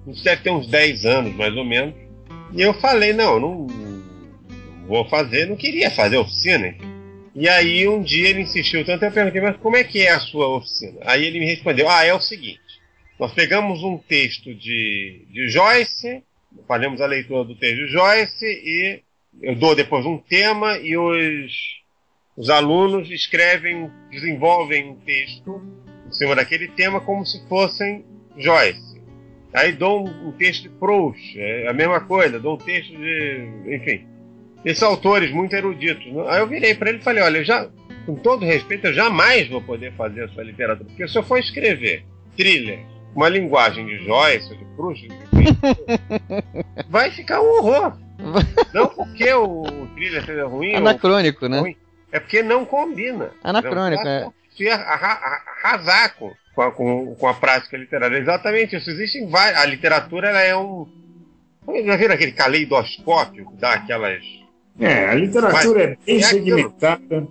[0.07, 1.95] isso deve ter uns 10 anos, mais ou menos,
[2.53, 3.67] e eu falei, não, não,
[4.87, 6.75] vou fazer, não queria fazer oficina.
[7.35, 10.19] E aí um dia ele insistiu tanto, eu perguntei, mas como é que é a
[10.19, 10.99] sua oficina?
[11.03, 12.61] Aí ele me respondeu, ah, é o seguinte,
[13.21, 16.23] nós pegamos um texto de, de Joyce,
[16.67, 19.03] fazemos a leitura do texto de Joyce e
[19.43, 21.53] eu dou depois um tema e os,
[22.35, 25.61] os alunos escrevem, desenvolvem um texto
[26.09, 28.07] em cima daquele tema como se fossem
[28.39, 28.99] Joyce.
[29.53, 33.49] Aí dou um, um, texto de Proust, é a mesma coisa, dou um texto de.
[33.67, 34.07] Enfim.
[34.65, 36.07] Esses autores muito eruditos.
[36.07, 36.25] Né?
[36.29, 37.69] Aí eu virei para ele e falei: olha, eu já,
[38.07, 41.39] com todo respeito, eu jamais vou poder fazer a sua literatura, porque se eu for
[41.39, 42.05] escrever
[42.37, 42.81] thriller,
[43.15, 45.09] uma linguagem de Joyce, de Proust,
[46.89, 47.97] vai ficar um horror.
[48.75, 49.63] Não porque o,
[49.95, 50.75] thriller seja ruim.
[50.75, 51.61] Anacrônico, né?
[51.61, 51.77] Ruim,
[52.13, 53.31] é porque não combina.
[53.43, 54.29] Anacrônico, é.
[54.71, 58.19] Arrasar com, com a, com, com a prática literária.
[58.19, 58.91] Exatamente isso.
[58.91, 59.63] Existem várias.
[59.63, 60.87] A literatura ela é um.
[61.87, 64.23] Já viram aquele caleidoscópio que dá aquelas
[64.79, 66.57] É, a literatura Mas é bem é aquilo.
[66.57, 67.29] segmentada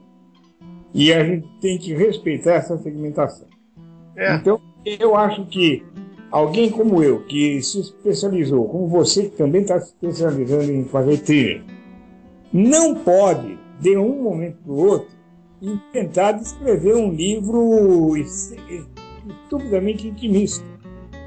[0.93, 3.47] e a gente tem que respeitar essa segmentação.
[4.15, 4.33] É.
[4.35, 5.83] Então, eu acho que
[6.31, 11.17] alguém como eu, que se especializou, como você que também está se especializando em fazer
[11.19, 11.61] thriller,
[12.51, 15.09] não pode, de um momento para o outro,
[15.61, 18.55] inventar de escrever um livro es-
[19.27, 20.65] estupidamente intimista.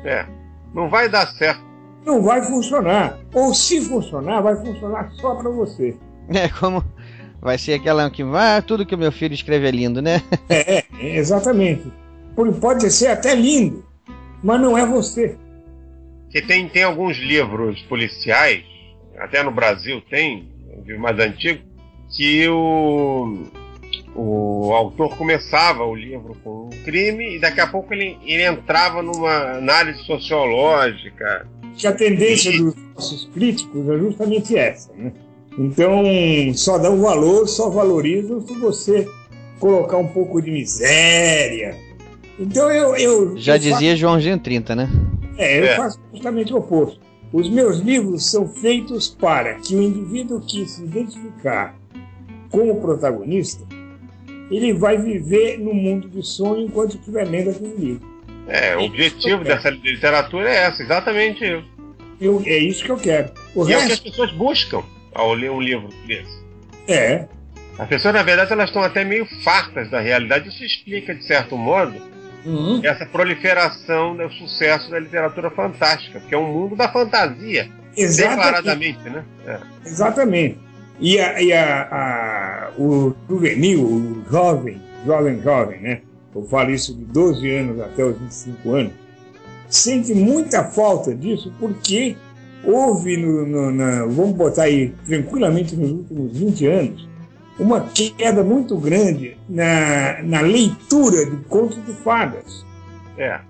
[0.05, 0.27] É.
[0.75, 1.63] Não vai dar certo.
[2.05, 3.19] Não vai funcionar.
[3.35, 5.97] Ou se funcionar, vai funcionar só para você.
[6.29, 6.83] É como.
[7.41, 8.23] Vai ser aquela que.
[8.23, 10.23] Ah, tudo que o meu filho escreve é lindo, né?
[10.49, 10.85] É, é,
[11.19, 11.93] exatamente.
[12.61, 13.85] Pode ser até lindo,
[14.43, 15.37] mas não é você.
[16.31, 18.65] Que tem, tem alguns livros policiais,
[19.19, 20.49] até no Brasil tem,
[20.87, 21.63] livro mais antigo,
[22.17, 23.45] que o,
[24.15, 29.03] o autor começava o livro com um crime e daqui a pouco ele, ele entrava
[29.03, 31.47] numa análise sociológica.
[31.77, 34.93] que a tendência dos nossos críticos é justamente essa.
[34.95, 35.13] Né?
[35.59, 36.03] Então,
[36.55, 39.07] só dão valor, só valorizam se você
[39.59, 41.77] colocar um pouco de miséria.
[42.39, 42.97] Então, eu.
[42.97, 44.89] eu Já eu dizia Joãozinho 30, né?
[44.89, 45.77] Faço, é, eu É.
[45.77, 47.01] faço justamente o oposto.
[47.33, 51.75] Os meus livros são feitos para que o indivíduo que se identificar
[52.51, 53.65] como protagonista,
[54.51, 58.13] ele vai viver no mundo de sonho enquanto estiver lendo aquele livro.
[58.49, 61.65] É, o objetivo dessa literatura é essa, exatamente isso.
[62.21, 63.31] Eu, é isso que eu quero.
[63.55, 64.83] O E é o que as resto pessoas buscam
[65.15, 66.43] ao ler um livro desse.
[66.89, 67.27] é.
[67.79, 70.47] As pessoas, na verdade, elas estão até meio fartas da realidade.
[70.51, 71.95] Isso explica, de certo modo,
[72.83, 78.37] essa proliferação do sucesso da literatura fantástica, porque é um mundo da fantasia, Exatamente.
[78.37, 79.25] declaradamente, né?
[79.47, 79.59] É.
[79.87, 80.59] Exatamente.
[81.01, 86.01] E, a, e a, a- o juvenil, o jovem, jovem, jovem, né?
[86.35, 88.93] Eu falo isso de 12 anos até os 25 anos,
[89.69, 92.17] sente muita falta disso porque
[92.65, 97.09] houve, no, no- na- vamos botar aí tranquilamente nos últimos 20 anos,
[97.59, 102.65] uma queda muito grande na, na leitura de contos de fadas.
[103.19, 103.41] É.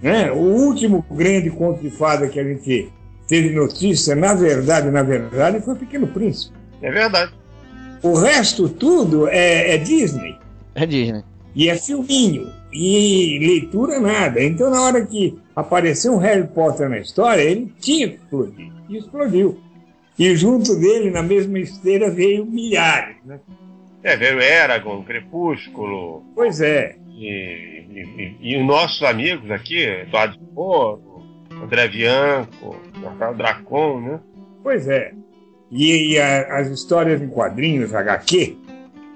[0.00, 0.30] né?
[0.30, 2.92] O último grande conto de fada que a gente
[3.26, 6.54] teve notícia, na verdade, na verdade, foi o Pequeno Príncipe.
[6.80, 7.32] É verdade.
[8.02, 10.38] O resto tudo é, é Disney.
[10.74, 11.24] É Disney.
[11.54, 12.52] E é filminho.
[12.72, 14.42] E leitura nada.
[14.42, 18.70] Então, na hora que apareceu um Harry Potter na história, ele tinha que explodir.
[18.88, 19.58] E explodiu.
[20.18, 23.16] E junto dele, na mesma esteira, veio milhares.
[23.24, 23.38] Né?
[24.02, 26.96] É, veio Eragon, Crepúsculo, Pois é.
[27.10, 31.22] e, e, e- e os nossos amigos aqui, Eduardo Moro,
[31.62, 32.76] André Bianco,
[33.36, 34.20] Dracon, né?
[34.62, 35.12] Pois é.
[35.70, 38.56] E, e a- as histórias em quadrinhos, HQ,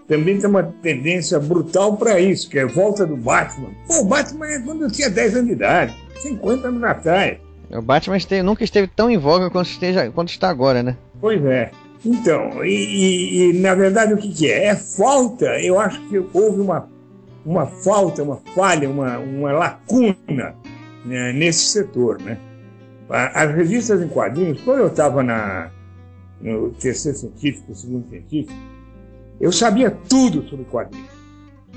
[0.08, 3.70] também tem uma tendência brutal para isso, que é a volta do Batman.
[3.86, 7.38] Pô, o Batman é quando eu tinha 10 anos de idade, 50 anos atrás.
[7.72, 10.96] O Batman esteve- nunca esteve tão em voga quanto, esteja, quanto está agora, né?
[11.20, 11.70] Pois é.
[12.04, 14.66] Então, e, e- e, na verdade o que, que é?
[14.66, 16.88] É falta, eu acho que houve uma,
[17.44, 20.54] uma falta, uma falha, uma, uma lacuna
[21.04, 22.20] né, nesse setor.
[22.22, 22.38] Né?
[23.08, 25.22] As revistas em quadrinhos, quando eu estava
[26.40, 28.58] no terceiro científico, segundo científico,
[29.40, 31.08] eu sabia tudo sobre quadrinhos.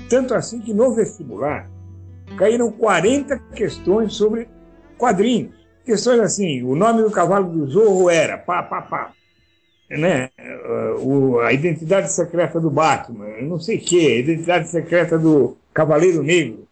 [0.08, 1.68] Tanto assim que no vestibular
[2.38, 4.48] caíram 40 questões sobre
[4.98, 5.63] quadrinhos.
[5.84, 9.12] Questões assim, o nome do cavalo do Zorro era pá, pá, pá
[9.90, 10.30] né?
[11.00, 15.56] O- a identidade secreta do Batman, eu não sei o que, a identidade secreta do
[15.72, 16.66] Cavaleiro Negro.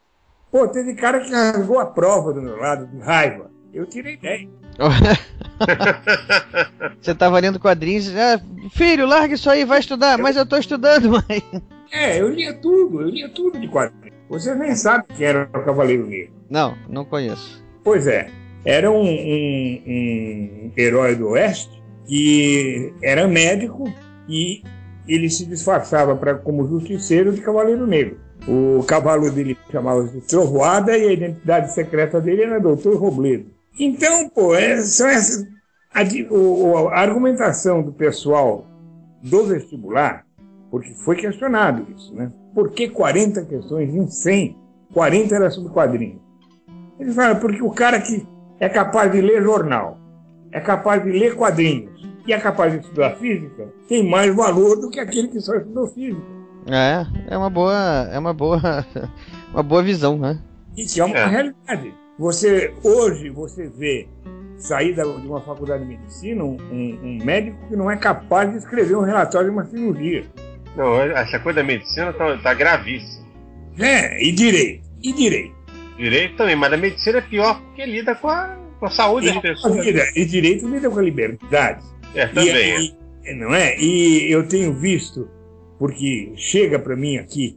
[0.50, 3.50] Pô, teve cara que rasgou a prova do meu lado, de raiva.
[3.72, 4.48] Eu tirei 10.
[7.00, 8.12] Você tava lendo quadrinhos.
[8.14, 8.40] Ah,
[8.70, 10.18] filho, larga isso aí, vai estudar.
[10.18, 11.42] Mas eu tô estudando, mãe.
[11.90, 14.12] É, eu lia tudo, eu lia tudo de quadrinhos.
[14.28, 16.32] Você nem sabe quem era o Cavaleiro Negro.
[16.48, 17.62] Não, não conheço.
[17.84, 18.30] Pois é,
[18.64, 23.84] era um, um- um herói do Oeste que era médico
[24.28, 24.62] e
[25.06, 28.18] ele se disfarçava pra, como justiceiro de Cavaleiro Negro.
[28.48, 33.46] O cavalo dele chamava-se Trovoada e a identidade secreta dele era Doutor Robledo.
[33.78, 35.46] Então, pô, é, são essas.
[35.94, 38.66] A, a argumentação do pessoal
[39.22, 40.24] do vestibular,
[40.70, 42.32] porque foi questionado isso, né?
[42.54, 44.56] Por que 40 questões em 100?
[44.92, 46.20] 40 era sobre quadrinhos.
[46.98, 48.26] Ele fala, porque o cara que
[48.62, 49.98] é capaz de ler jornal,
[50.52, 51.90] é capaz de ler quadrinhos
[52.26, 55.88] e é capaz de estudar física, tem mais valor do que aquele que só estudou
[55.88, 56.22] física.
[56.70, 58.08] É, é uma boa.
[58.12, 58.60] É uma boa.
[59.52, 60.38] Uma boa visão, né?
[60.74, 61.26] E que é uma É.
[61.26, 61.92] realidade.
[62.18, 64.08] Você, hoje, você vê
[64.56, 68.56] sair de uma faculdade de medicina um, um- um médico que não é capaz de
[68.56, 70.24] escrever um relatório de uma cirurgia.
[70.74, 73.26] Não, essa coisa da medicina tá, tá gravíssima.
[73.78, 75.54] É, e direito, e direito.
[76.02, 79.36] Direito também, mas a medicina é pior porque lida com a, com a saúde das
[79.36, 79.84] E, a pessoas.
[79.84, 81.84] vida, e direito lida com a liberdade.
[82.14, 82.50] É, E, também.
[82.56, 82.80] é.
[83.30, 83.78] e- Não é?
[83.78, 85.28] E eu tenho visto,
[85.78, 87.56] porque chega para mim aqui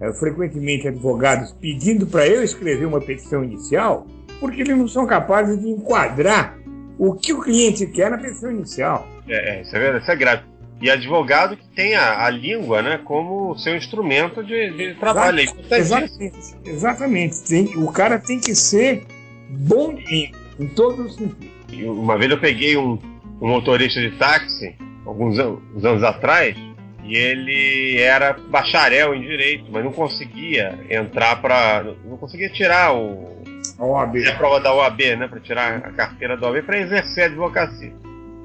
[0.00, 4.06] é, frequentemente advogados pedindo para eu escrever uma petição inicial,
[4.40, 6.58] porque eles não são capazes de enquadrar
[6.98, 9.06] o que o cliente quer na petição inicial.
[9.28, 10.42] É, é isso é verdade, isso é grave.
[10.80, 15.40] E advogado que tem a, a língua né, como seu instrumento de, de trabalho.
[15.40, 15.74] Exatamente.
[15.74, 16.56] Exatamente.
[16.64, 17.40] Exatamente.
[17.44, 19.04] Tem, o cara tem que ser
[19.48, 21.56] bom em, em todos os sentidos.
[21.82, 22.98] Uma vez eu peguei um,
[23.40, 26.56] um motorista de táxi, alguns anos, anos atrás,
[27.04, 31.84] e ele era bacharel em direito, mas não conseguia entrar para.
[32.04, 33.36] não conseguia tirar o.
[33.78, 34.16] A OAB.
[34.26, 35.28] A prova da OAB, né?
[35.28, 37.92] Para tirar a carteira da OAB para exercer a advocacia.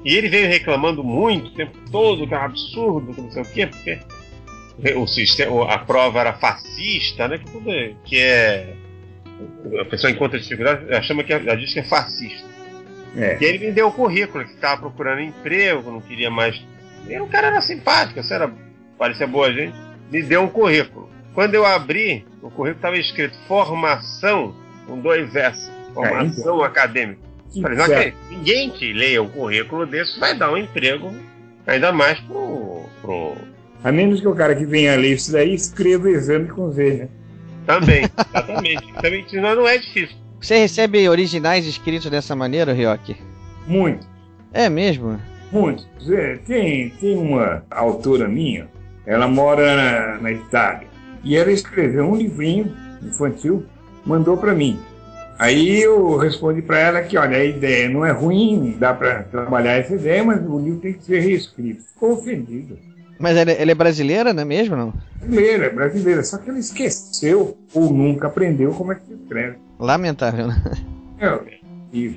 [0.04, 3.42] E ele veio reclamando muito o tempo todo, que é um absurdo, que não sei
[3.42, 4.00] o quê, porque
[4.96, 7.38] o sistema, a prova era fascista, né?
[7.38, 8.74] Que tudo é, que é.
[9.80, 12.46] A pessoa encontra dificuldade, ela chama que ela diz que é fascista.
[13.16, 13.38] É.
[13.40, 16.60] E ele me deu o currículo, que estava procurando emprego, não queria mais.
[17.08, 18.50] E o cara era simpático, assim, era,
[18.98, 19.76] parecia boa gente.
[20.10, 21.10] Me deu um currículo.
[21.34, 24.54] Quando eu abri, o currículo estava escrito formação
[24.86, 25.70] com dois S.
[25.94, 26.64] Formação é, então.
[26.64, 27.31] acadêmica.
[27.60, 31.12] Não, que ninguém que leia um currículo desse vai dar um emprego,
[31.66, 32.86] ainda mais pro.
[33.00, 33.34] pro...
[33.84, 36.94] A menos que o cara que venha ler isso daí escreva o exame com Z,
[36.94, 37.08] né?
[37.66, 38.92] Também, exatamente.
[39.00, 40.16] Também, senão não é difícil.
[40.40, 43.16] Você recebe originais escritos dessa maneira, Ryoki?
[43.66, 44.06] Muito.
[44.52, 45.20] É mesmo?
[45.50, 45.86] Muito.
[46.46, 48.68] Tem, tem uma autora minha,
[49.06, 50.88] ela mora na, na Itália,
[51.22, 53.64] e ela escreveu um livrinho infantil,
[54.04, 54.78] mandou para mim.
[55.38, 59.72] Aí eu respondi para ela que, olha, a ideia não é ruim, dá para trabalhar
[59.72, 61.82] essa ideia, mas o livro tem que ser reescrito.
[61.82, 62.78] Ficou ofendido.
[63.18, 64.76] Mas ela, ela, é brasileira, não é mesmo?
[64.76, 64.92] Não?
[65.16, 66.22] Brasileira, brasileira.
[66.22, 69.56] Só que ela esqueceu ou nunca aprendeu como é que se escreve.
[69.78, 70.62] Lamentável, né?
[71.20, 71.38] É,
[71.92, 72.14] e...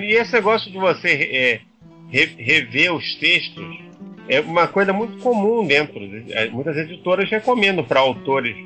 [0.00, 1.60] E esse negócio de você é,
[2.10, 3.64] rever os textos
[4.28, 5.98] é uma coisa muito comum dentro.
[6.30, 8.56] É, muitas editoras recomendam para autores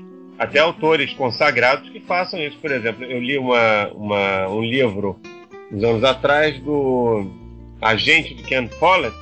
[0.43, 2.59] até autores consagrados que façam isso.
[2.59, 5.17] Por exemplo, eu li uma, uma, um livro
[5.71, 7.25] uns anos atrás do
[7.81, 9.17] agente de Ken Follett.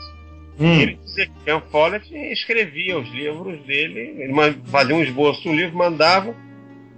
[0.59, 0.81] Hum.
[0.81, 4.33] Ele dizia que Ken Follett escrevia os livros dele, ele
[4.67, 6.35] fazia um esboço do livro, mandava.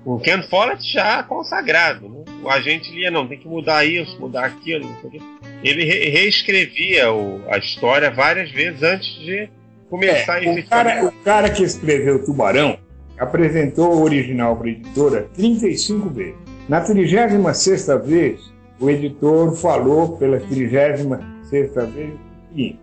[0.05, 2.09] O Ken Follett já consagrado.
[2.09, 2.25] Né?
[2.45, 5.21] O agente lia, não, tem que mudar isso, mudar aquilo, não sei o quê.
[5.65, 9.49] Ele re reescrevia o, a história várias vezes antes de
[9.91, 12.79] começar é, a o cara, o cara que escreveu Tubarão,
[13.19, 16.35] apresentou o original para a editora 35 vezes.
[16.69, 21.07] Na 36 vez, o editor falou pela 36
[21.51, 22.81] vez o seguinte: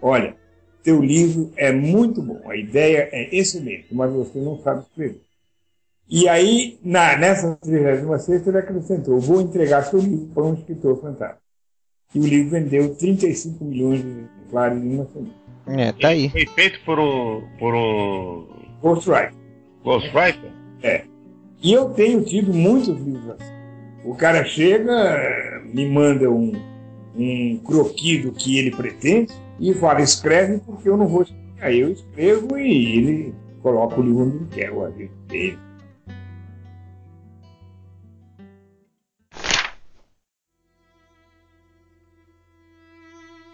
[0.00, 0.36] Olha,
[0.82, 5.20] teu livro é muito bom, a ideia é excelente, mas você não sabe escrever.
[6.08, 11.42] E aí, na, nessa 36 ele acrescentou: Vou entregar seu livro para um escritor fantástico.
[12.14, 15.42] E o livro vendeu 35 milhões de exemplares em uma semana.
[15.66, 16.28] É, tá aí.
[16.28, 17.42] Foi feito por um.
[17.58, 18.46] por um.
[18.82, 19.41] Ghostwriter.
[19.84, 20.50] Ghostwriter?
[20.82, 21.04] É.
[21.62, 23.52] E eu tenho tido muitos livros assim.
[24.04, 26.52] O cara chega, me manda um,
[27.16, 31.42] um croquis do que ele pretende e fala, escreve porque eu não vou escrever.
[31.60, 34.72] Aí eu escrevo e ele coloca o livro onde quer,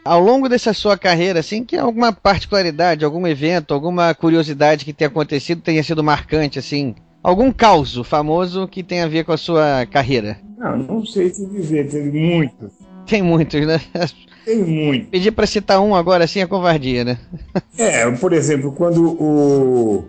[0.08, 5.08] ao longo dessa sua carreira, assim, que alguma particularidade, algum evento, alguma curiosidade que tenha
[5.08, 9.86] acontecido tenha sido marcante, assim, algum caos famoso que tenha a ver com a sua
[9.86, 10.38] carreira?
[10.56, 12.72] Não, não sei te dizer, tem muitos.
[13.06, 13.80] Tem muitos, né?
[14.44, 15.10] Tem muitos.
[15.10, 17.18] Pedir para citar um agora, assim, é covardia, né?
[17.76, 20.08] É, por exemplo, quando o,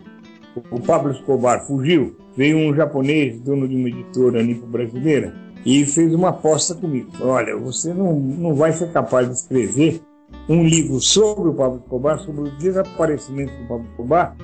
[0.71, 5.35] o Pablo Escobar fugiu, veio um japonês, dono de uma editora nipo brasileira,
[5.65, 7.11] e fez uma aposta comigo.
[7.21, 10.01] Olha, você não, não vai ser capaz de escrever
[10.47, 14.35] um livro sobre o Pablo Escobar, sobre o desaparecimento do Pablo Escobar,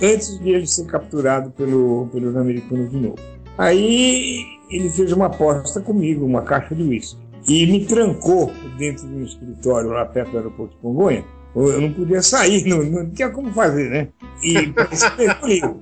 [0.00, 3.16] antes de ele ser capturado pelo, pelos americanos de novo.
[3.56, 9.14] Aí ele fez uma aposta comigo, uma caixa de uísque, e me trancou dentro de
[9.14, 11.24] um escritório lá perto do aeroporto de Congonha.
[11.56, 14.08] Eu não podia sair, não, não tinha como fazer, né?
[14.42, 15.80] E escrevi o livro.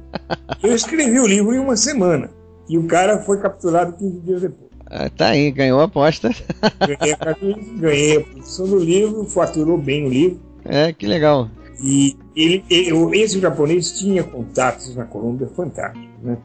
[0.63, 2.31] Eu escrevi o livro em uma semana.
[2.69, 4.66] E o cara foi capturado 15 dias depois.
[4.89, 6.31] Ah, tá aí, ganhou a aposta.
[6.81, 10.41] Ganhei a, ganhei a produção do livro, faturou bem o livro.
[10.65, 11.51] É, que legal.
[11.83, 16.39] E ele, ele, esse japonês tinha contatos na Colômbia fantásticos, né?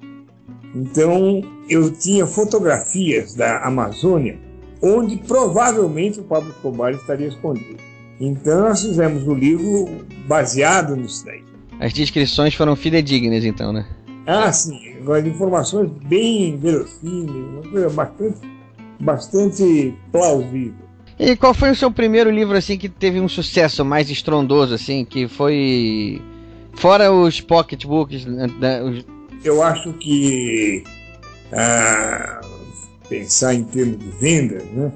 [0.73, 4.39] Então, eu tinha fotografias da Amazônia
[4.81, 7.77] onde provavelmente o Pablo Escobar estaria escondido.
[8.19, 11.43] Então, nós fizemos o livro baseado nisso daí.
[11.79, 13.85] As descrições foram fidedignas, então, né?
[14.25, 14.90] Ah, sim.
[15.01, 18.39] Agora, informações bem verossímeis, uma coisa bastante,
[18.99, 20.75] bastante plausível.
[21.17, 25.03] E qual foi o seu primeiro livro assim que teve um sucesso mais estrondoso assim,
[25.03, 26.21] que foi
[26.73, 29.05] fora os pocketbooks, né, os...
[29.43, 30.83] Eu acho que
[31.51, 32.41] ah,
[33.09, 34.91] pensar em termos de vendas, né?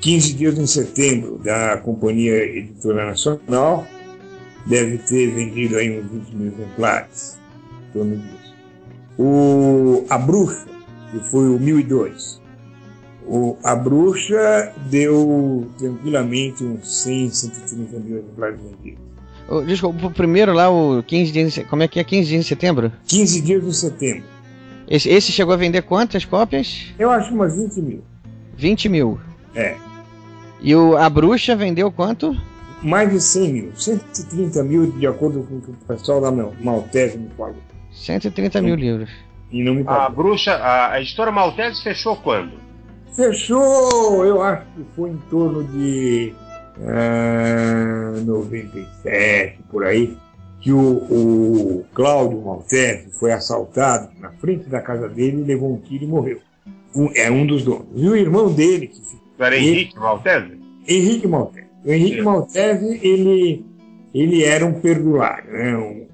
[0.00, 3.86] 15 dias em setembro da Companhia Editora Nacional
[4.66, 7.38] deve ter vendido aí uns 20 mil exemplares,
[7.88, 8.41] em torno disso.
[9.18, 10.66] O A Bruxa,
[11.10, 12.42] que foi o 1002,
[13.26, 19.02] o, a bruxa deu tranquilamente uns 100, 130 mil exemplares vendidos.
[19.66, 21.60] Desculpa, o primeiro lá, o 15 dias.
[21.68, 22.92] Como é que é 15 dias de setembro?
[23.06, 24.24] 15 dias de setembro.
[24.88, 26.92] Esse, esse chegou a vender quantas cópias?
[26.98, 28.02] Eu acho umas 20 mil.
[28.56, 29.20] 20 mil?
[29.54, 29.76] É.
[30.60, 32.36] E o, a bruxa vendeu quanto?
[32.82, 33.72] Mais de 100 mil.
[33.76, 37.56] 130 mil, de acordo com o que o pessoal da Maltese me falou.
[37.92, 38.64] 130 Sim.
[38.64, 39.10] mil livros.
[39.50, 42.52] E não me A bruxa, a, a editora Maltese fechou quando?
[43.14, 46.32] Fechou, eu acho que foi em torno de
[46.78, 50.16] uh, 97, por aí,
[50.60, 56.04] que o, o Cláudio Maltese foi assaltado na frente da casa dele, levou um tiro
[56.04, 56.40] e morreu.
[56.96, 57.88] Um, é um dos donos.
[57.94, 59.02] E o irmão dele, que
[59.38, 60.60] era Henrique Maltese?
[60.88, 61.66] Henrique Maltese.
[61.84, 62.22] O Henrique Sim.
[62.22, 63.66] Maltese, ele,
[64.14, 65.76] ele era um perdulário, né?
[65.76, 66.06] um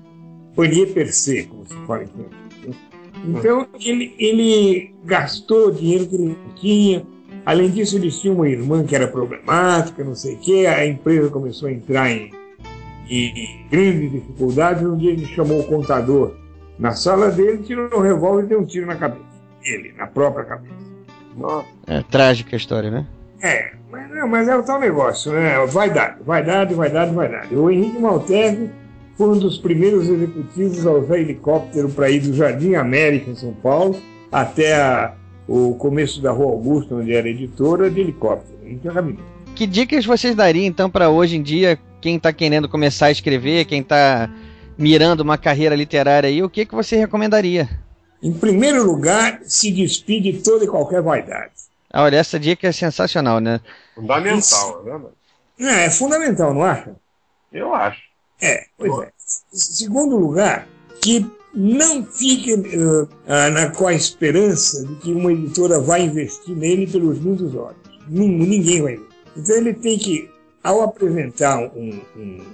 [0.59, 2.77] panier per se, como se fala em francês.
[3.25, 7.07] Então, ele, ele gastou o dinheiro que ele tinha.
[7.47, 10.67] Além disso, eles tinham uma irmã que era problemática, não sei o quê.
[10.67, 12.33] A empresa começou a entrar em,
[13.09, 14.83] em grandes dificuldades.
[14.83, 16.35] Um dia ele chamou o contador
[16.77, 19.25] na sala dele, tirou um revólver e deu um tiro na cabeça.
[19.63, 20.75] Ele, na própria cabeça.
[21.37, 21.69] Nossa.
[21.87, 23.07] É trágica a história, né?
[23.41, 25.65] É, mas, não, mas é o tal negócio, né?
[25.67, 27.55] Vaidade, vaidade, vaidade, vaidade.
[27.55, 28.71] O Henrique Maltese
[29.19, 33.53] foi um dos primeiros executivos a usar helicóptero para ir do Jardim América, em São
[33.53, 34.01] Paulo,
[34.31, 35.13] até a,
[35.49, 38.57] o começo da Rua Augusta, onde era editora, de helicóptero.
[38.95, 39.19] Caminho.
[39.57, 43.65] Que dicas vocês dariam, então, para hoje em dia, quem está querendo começar a escrever,
[43.65, 44.31] quem está
[44.79, 47.69] mirando uma carreira literária aí, o que, que você recomendaria?
[48.23, 51.53] Em primeiro lugar, se despide de toda e qualquer vaidade.
[51.93, 53.61] Ah, olha, essa dica é sensacional, né?
[53.97, 54.83] Fundamental, Isso...
[54.85, 55.01] né?
[55.59, 56.95] É, é fundamental, não acha?
[57.53, 58.08] Eu acho.
[58.41, 59.13] É, pois é.
[59.53, 60.69] Segundo lugar,
[61.01, 66.87] que não fique uh, na, com a esperança de que uma editora vai investir nele
[66.87, 67.77] pelos lindos olhos.
[68.09, 69.09] Ninguém vai ver.
[69.37, 70.31] Então ele tem que,
[70.63, 72.45] ao apresentar um, um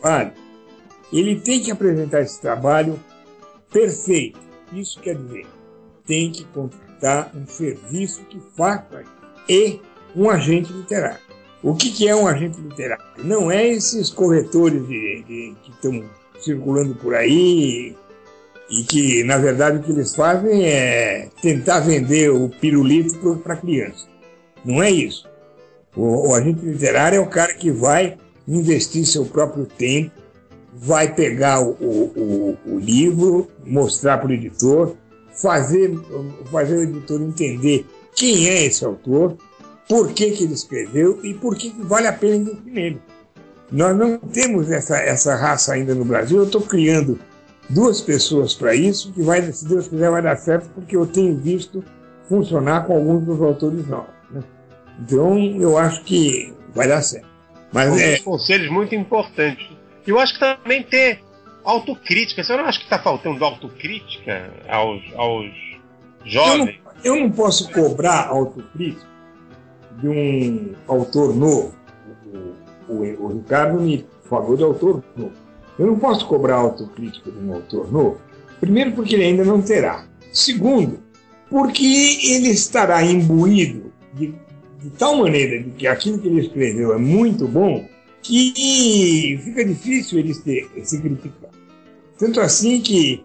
[0.00, 0.32] trabalho,
[1.12, 2.98] ele tem que apresentar esse trabalho
[3.72, 4.38] perfeito.
[4.72, 5.46] Isso quer dizer,
[6.06, 9.04] tem que contratar um serviço que faça
[9.48, 9.80] e
[10.14, 11.27] um agente literário.
[11.62, 13.04] O que, que é um agente literário?
[13.18, 16.04] Não é esses corretores de, de, que estão
[16.40, 17.96] circulando por aí
[18.70, 24.06] e que, na verdade, o que eles fazem é tentar vender o pirulito para criança.
[24.64, 25.28] Não é isso.
[25.96, 30.12] O, o, agente literário é o cara que vai investir seu próprio tempo,
[30.72, 34.94] vai pegar o, o, o livro, mostrar para o editor,
[35.32, 35.92] fazer,
[36.52, 39.36] fazer o editor entender quem é esse autor,
[39.88, 43.00] por que, que ele escreveu e por que, que vale a pena investir nele.
[43.72, 46.38] Nós não temos essa, essa raça ainda no Brasil.
[46.38, 47.18] Eu estou criando
[47.68, 51.36] duas pessoas para isso, que vai, se Deus quiser, vai dar certo, porque eu tenho
[51.36, 51.82] visto
[52.28, 54.14] funcionar com alguns dos autores novos.
[54.30, 54.42] Né?
[55.00, 57.28] Então, eu acho que vai dar certo.
[57.72, 58.18] Mas São é...
[58.20, 59.66] conselhos muito importantes.
[60.06, 61.20] Eu acho que também ter
[61.64, 62.42] autocrítica.
[62.42, 65.50] Você não acha que está faltando autocrítica aos, aos
[66.24, 66.78] jovens?
[67.04, 69.06] Eu não, eu não posso cobrar autocrítica
[70.00, 71.74] de um autor novo.
[72.88, 75.32] O, o, o Ricardo me falou de autor novo.
[75.78, 78.18] Eu não posso cobrar autocrítica de um autor novo.
[78.60, 80.04] Primeiro, porque ele ainda não terá.
[80.32, 80.98] Segundo,
[81.48, 84.34] porque ele estará imbuído de,
[84.80, 87.86] de tal maneira de que aquilo que ele escreveu é muito bom
[88.22, 91.50] que fica difícil ele se, se criticar.
[92.18, 93.24] Tanto assim que,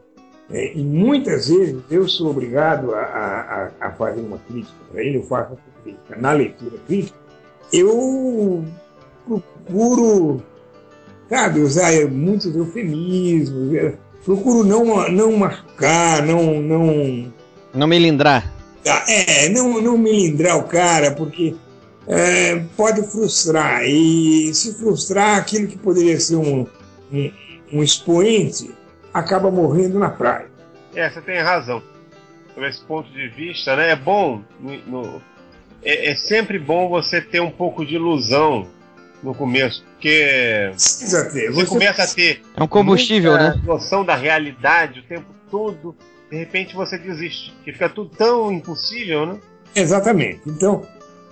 [0.52, 5.24] é, muitas vezes, eu sou obrigado a, a, a fazer uma crítica para ele, eu
[5.24, 7.18] faço crítica, na leitura crítica,
[7.72, 8.65] eu
[9.26, 10.43] procuro,
[11.30, 17.34] sabe, usar muitos eufemismos, procuro não, não machucar, não, não.
[17.73, 18.51] Não melindrar.
[18.88, 21.55] Ah, é, não, não melindrar o cara, porque
[22.07, 23.84] é, pode frustrar.
[23.85, 26.68] E se frustrar, aquilo que poderia ser um,
[27.11, 27.31] um,
[27.72, 28.72] um expoente
[29.14, 30.47] acaba morrendo na praia.
[30.93, 31.81] É, você tem razão.
[32.53, 33.91] Por esse ponto de vista, né?
[33.91, 35.22] É bom no, no
[35.84, 38.68] é, é, sempre bom você ter um pouco de ilusão
[39.22, 41.51] no começo, porque Precisa ter.
[41.51, 43.60] Você, você começa a ter é um combustível, né?
[43.64, 45.95] Noção da realidade o tempo todo.
[46.30, 49.39] De repente você desiste, que fica tudo tão impossível, né?
[49.76, 50.41] Exatamente.
[50.45, 50.85] Então,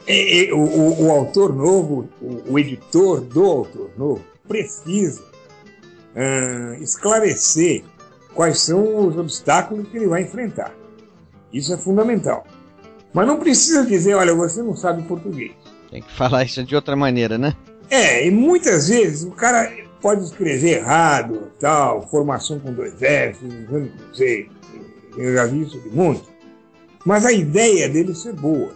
[0.08, 6.82] é, é, o, o, o, autor novo, o, o, editor do autor novo, precisa uh,
[6.82, 7.84] esclarecer
[8.34, 10.74] quais são os obstáculos que ele vai enfrentar.
[11.54, 12.46] Isso é fundamental.
[13.14, 15.52] Mas não precisa dizer, olha, você não sabe português.
[15.90, 17.56] Tem que falar isso de outra maneira, né?
[17.90, 19.72] É, e muitas vezes o cara
[20.02, 23.38] pode escrever errado, tal, formação com dois Fs,
[23.70, 24.50] não sei,
[25.18, 26.24] eu já vi isso de muito.
[27.06, 28.72] Mas a ideia dele ser boa.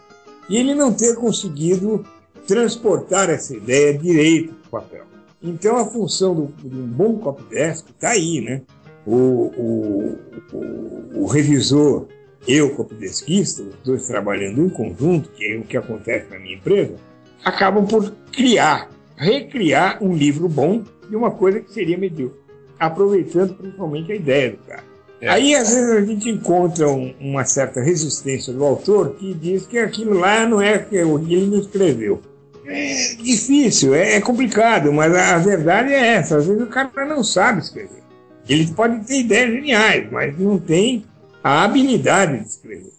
[0.49, 2.06] E ele não ter conseguido
[2.48, 5.06] transportar essa ideia direito para o papel.
[5.41, 8.62] Então a função do, de um bom copydesk está aí, né?
[9.06, 10.18] O, o,
[10.53, 12.07] o, o revisor
[12.47, 16.95] eu, copydeskista, os dois trabalhando em conjunto, que é o que acontece na minha empresa,
[17.43, 22.39] acabam por criar, recriar um livro bom de uma coisa que seria medíocre,
[22.80, 24.84] aproveitando principalmente a ideia do cara.
[25.22, 25.30] É.
[25.30, 29.77] Aí, às vezes, a gente encontra um, uma certa resistência do autor que diz que
[29.77, 32.22] aquilo lá não é que ele não escreveu.
[32.67, 36.38] É difícil, é, é complicado, mas a, a verdade é essa.
[36.38, 38.03] Às vezes o cara não sabe escrever.
[38.47, 41.05] Ele pode ter ideias geniais, mas não tem
[41.45, 42.91] a habilidade de escrever.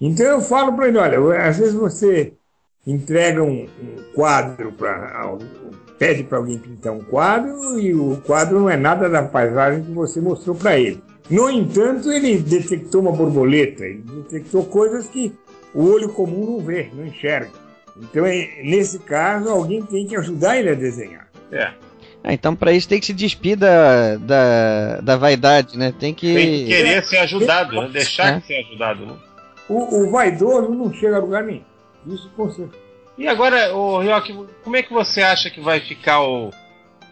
[0.00, 2.32] Então eu falo para ele, olha, às vezes você
[2.84, 5.38] entrega um, um quadro para
[6.00, 9.92] pede para alguém pintar um quadro e o quadro não é nada da paisagem que
[9.92, 11.00] você mostrou para ele.
[11.30, 15.32] No entanto, ele detectou uma borboleta, ele detectou coisas que
[15.72, 17.50] o olho comum não vê, não enxerga.
[17.96, 21.28] Então, é, nesse caso, alguém tem que ajudar ele a desenhar.
[21.52, 21.70] É.
[22.24, 25.92] Ah, então, para isso, tem que se despir da, da, da vaidade, né?
[25.98, 26.32] Tem que.
[26.32, 27.88] Tem que querer ser ajudado, né?
[27.88, 28.38] deixar é.
[28.38, 29.06] de ser ajudado.
[29.06, 29.14] Né?
[29.68, 31.64] O, o vaidoso não chega a lugar nenhum.
[32.06, 32.80] Isso com certeza.
[33.18, 36.50] E agora, o Ryoki, como é que você acha que vai ficar o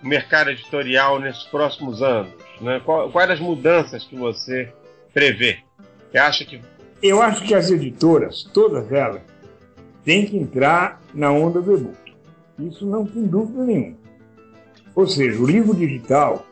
[0.03, 2.33] mercado editorial nesses próximos anos?
[2.61, 2.81] Né?
[3.13, 4.73] Quais as mudanças que você
[5.13, 5.59] prevê?
[6.11, 6.61] Você acha que.
[7.03, 9.23] Eu acho que as editoras, todas elas,
[10.05, 12.15] têm que entrar na onda do e-book.
[12.59, 14.00] Isso não tem dúvida nenhuma.
[14.95, 16.45] Ou seja, o livro digital,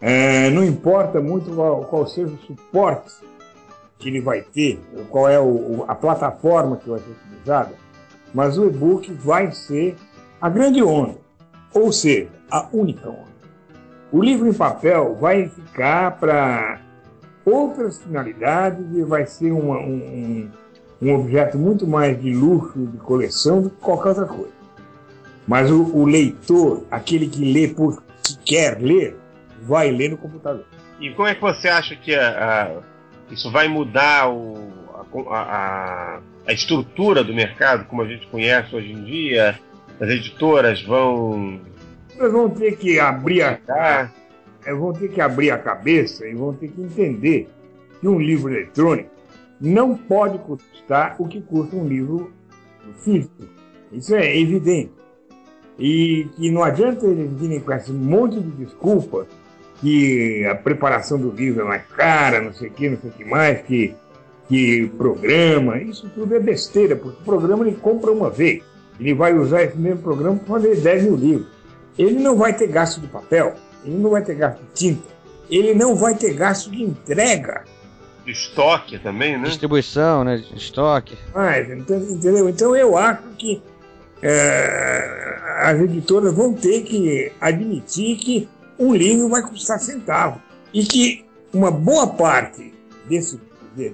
[0.00, 3.12] é, não importa muito qual, qual, seja o suporte
[3.98, 4.80] que ele vai ter,
[5.10, 7.72] qual é o, a plataforma que vai ser utilizada,
[8.34, 9.96] mas o e-book vai ser
[10.40, 11.16] a grande onda,
[11.72, 13.32] ou seja, a única onda.
[14.10, 16.80] O livro em papel vai ficar para
[17.44, 20.50] outras finalidades e vai ser uma, um,
[21.00, 24.61] um objeto muito mais de luxo, de coleção, do que qualquer outra coisa.
[25.46, 28.02] Mas o, o leitor, aquele que lê porque
[28.44, 29.16] quer ler,
[29.62, 30.64] vai ler no computador.
[31.00, 34.70] E como é que você acha que a, a, isso vai mudar o,
[35.30, 39.58] a, a, estrutura do mercado, como a gente conhece hoje em dia?
[40.00, 41.60] As editoras vão.
[42.16, 44.10] Elas vão ter que abrir a,
[44.70, 47.48] vão ter que abrir a cabeça e vão ter que entender
[48.00, 49.10] que um livro eletrônico
[49.60, 52.32] não pode custar o que custa um livro
[53.04, 53.44] físico.
[53.92, 55.01] Isso é evidente.
[55.78, 59.26] E que não adianta eles virem com esse monte de desculpas
[59.80, 63.12] que a preparação do livro é mais cara, não sei o que, não sei o
[63.12, 63.94] que mais, que,
[64.48, 68.62] que programa, isso tudo é besteira, porque o programa ele compra uma vez.
[69.00, 71.48] Ele vai usar esse mesmo programa para fazer 10 mil livros.
[71.98, 73.54] Ele não vai ter gasto de papel,
[73.84, 75.08] ele não vai ter gasto de tinta,
[75.50, 77.64] ele não vai ter gasto de entrega.
[78.24, 79.48] De estoque também, né?
[79.48, 80.36] Distribuição, né?
[80.36, 81.18] De estoque.
[81.34, 82.48] Mas, entendeu?
[82.48, 83.60] Então eu acho que
[84.22, 90.40] é, as editoras vão ter que admitir que um livro vai custar centavo
[90.72, 92.72] e que uma boa parte
[93.08, 93.40] desse,
[93.76, 93.92] de,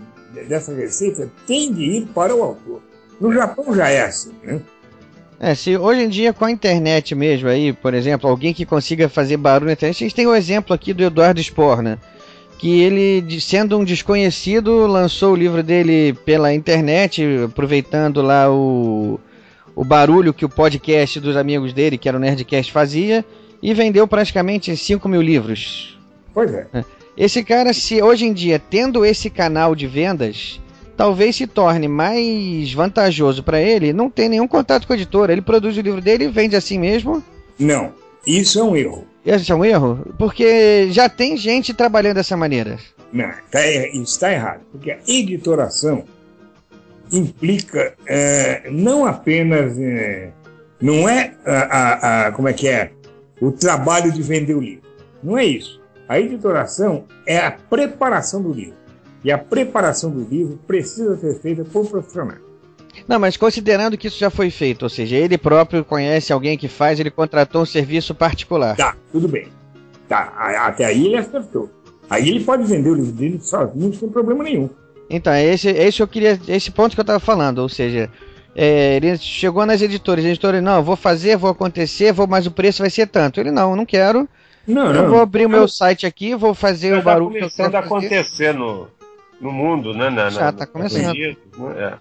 [0.49, 2.83] dessa receita tem de ir para o autor.
[3.21, 4.61] No Japão já é assim, né?
[5.41, 9.09] É, se hoje em dia com a internet mesmo aí, por exemplo, alguém que consiga
[9.09, 11.97] fazer barulho na internet, a gente tem o exemplo aqui do Eduardo Spor, né?
[12.59, 19.21] Que ele, sendo um desconhecido, lançou o livro dele pela internet, aproveitando lá o,
[19.79, 23.25] o barulho que o podcast dos amigos dele, que era o Nerdcast, fazia,
[23.63, 25.97] e vendeu praticamente 5 mil livros.
[26.35, 26.67] Pois é.
[26.75, 26.85] é.
[27.17, 30.61] Esse cara, se hoje em dia, tendo esse canal de vendas,
[30.97, 35.31] talvez se torne mais vantajoso para ele não ter nenhum contato com a editora.
[35.31, 37.23] Ele produz o livro dele e vende assim mesmo?
[37.57, 37.93] Não,
[38.27, 39.07] isso é um erro.
[39.25, 40.05] Isso é um erro?
[40.19, 42.79] Porque já tem gente trabalhando dessa maneira.
[43.13, 43.65] Não, tá,
[43.95, 44.63] está errado.
[44.73, 46.05] Porque a editoração
[47.13, 50.31] implica é, não apenas é,
[50.81, 52.93] não é a, a, a, como é que é
[53.41, 54.89] o trabalho de vender o livro
[55.23, 58.79] não é isso a editoração é a preparação do livro
[59.25, 62.49] e a preparação do livro precisa ser feita por profissionais
[63.07, 66.69] não, mas considerando que isso já foi feito, ou seja, ele próprio conhece alguém que
[66.69, 68.77] faz, ele contratou um serviço particular.
[68.77, 69.49] Tá, tudo bem.
[70.09, 70.33] Tá,
[70.67, 71.71] até aí ele acertou.
[72.09, 74.71] Aí ele pode vender o livro dele sozinho sem problema nenhum.
[75.11, 76.39] Então, é esse, é esse eu queria.
[76.49, 78.11] Esse ponto que eu tava falando, ou seja,
[78.61, 82.51] É, ele chegou nas editoras, a editora, não, vou fazer, vou acontecer, vou, mas o
[82.51, 83.39] preço vai ser tanto.
[83.39, 84.29] Ele, não, não quero.
[84.67, 85.11] Não, Eu não.
[85.11, 87.79] vou abrir o meu site aqui, vou fazer o está barulho que eu começando a
[87.79, 88.89] acontecer no,
[89.41, 90.11] no mundo, né?
[90.11, 91.11] Na, Já na- tá nos começando.
[91.15, 91.75] Unidos, né?
[91.79, 91.95] É.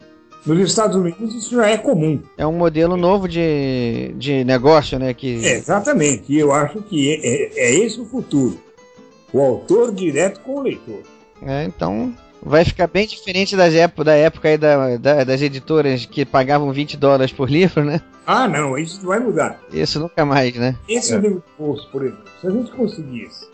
[0.46, 2.22] Nos Estados Unidos isso já é comum.
[2.38, 5.14] É um modelo novo de, de negócio, né?
[5.14, 6.24] Que, É, exatamente.
[6.34, 8.58] E eu acho que é, é- é esse o futuro.
[9.32, 11.02] O autor direto com o leitor.
[11.46, 16.06] É, então vai ficar bem diferente das época, da época aí da, da- das editoras
[16.06, 18.02] que pagavam 20 dólares por livro, né?
[18.26, 19.60] Ah, não, isso vai mudar.
[19.72, 20.76] Isso nunca mais, né?
[20.88, 21.18] Esse É.
[21.18, 23.48] livro posto, por exemplo, se a gente conseguisse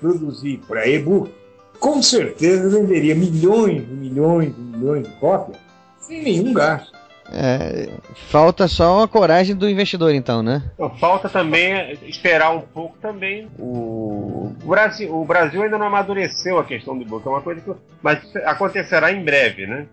[0.00, 1.30] produzir para e-book,
[1.78, 5.56] com certeza venderia milhões e milhões e milhões de cópias
[6.00, 6.92] sem nenhum gasto.
[7.32, 7.88] É,
[8.28, 10.62] falta só a coragem do investidor, então, né?
[10.98, 13.48] Falta também esperar um pouco também.
[13.58, 17.60] O, o Brasil, o Brasil ainda não amadureceu a questão do e-book, é uma coisa
[17.60, 17.72] que.
[18.02, 19.86] Mas acontecerá em breve, né?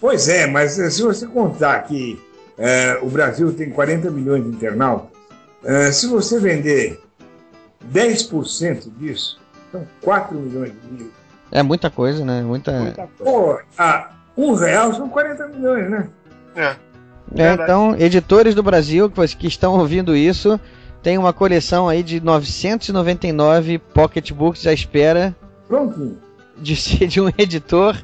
[0.00, 2.20] Pois é, mas se você contar que
[2.58, 5.08] eh, o Brasil tem 40 milhões de internautas,
[5.64, 7.00] eh, se você vender
[7.90, 9.40] 10% disso,
[9.72, 11.14] são 4 milhões de livros.
[11.50, 12.42] É muita coisa, né?
[12.42, 12.72] Muita.
[12.72, 13.24] Muita coisa.
[13.24, 16.08] Pô, a um real são 40 milhões, né?
[16.56, 16.76] É.
[17.36, 20.60] É, então, editores do Brasil que, que estão ouvindo isso,
[21.02, 25.34] tem uma coleção aí de 999 pocketbooks à espera
[25.66, 26.18] Prontinho.
[26.56, 27.96] de ser de um editor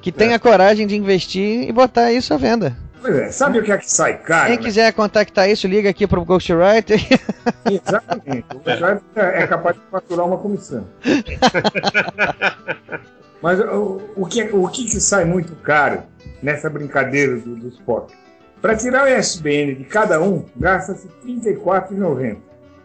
[0.00, 2.76] que tenha coragem de investir e botar isso à venda.
[3.00, 4.48] Pois é, sabe o que é que sai caro?
[4.48, 4.62] Quem né?
[4.62, 7.00] quiser contar isso, liga aqui pro Ghostwriter.
[7.70, 8.46] Exatamente.
[8.54, 10.84] O Ghostwriter é capaz de faturar uma comissão.
[13.40, 16.02] Mas o, o, que, o que, que sai muito caro
[16.42, 18.12] nessa brincadeira do, dos POC?
[18.60, 22.36] Para tirar o ISBN de cada um, gasta-se R$ 34,90.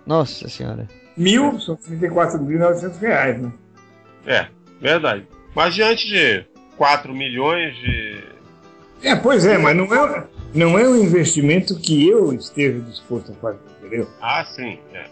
[0.06, 0.88] Nossa senhora.
[1.18, 3.52] Mil são 34.900 reais, né?
[4.26, 4.48] É,
[4.82, 5.28] verdade.
[5.56, 6.46] Mas diante de
[6.78, 8.24] 4 milhões de.
[9.04, 10.24] É, pois é, mas não é,
[10.54, 14.08] não é um investimento que eu esteja disposto a fazer, entendeu?
[14.22, 14.80] Ah, sim.
[14.94, 15.06] É.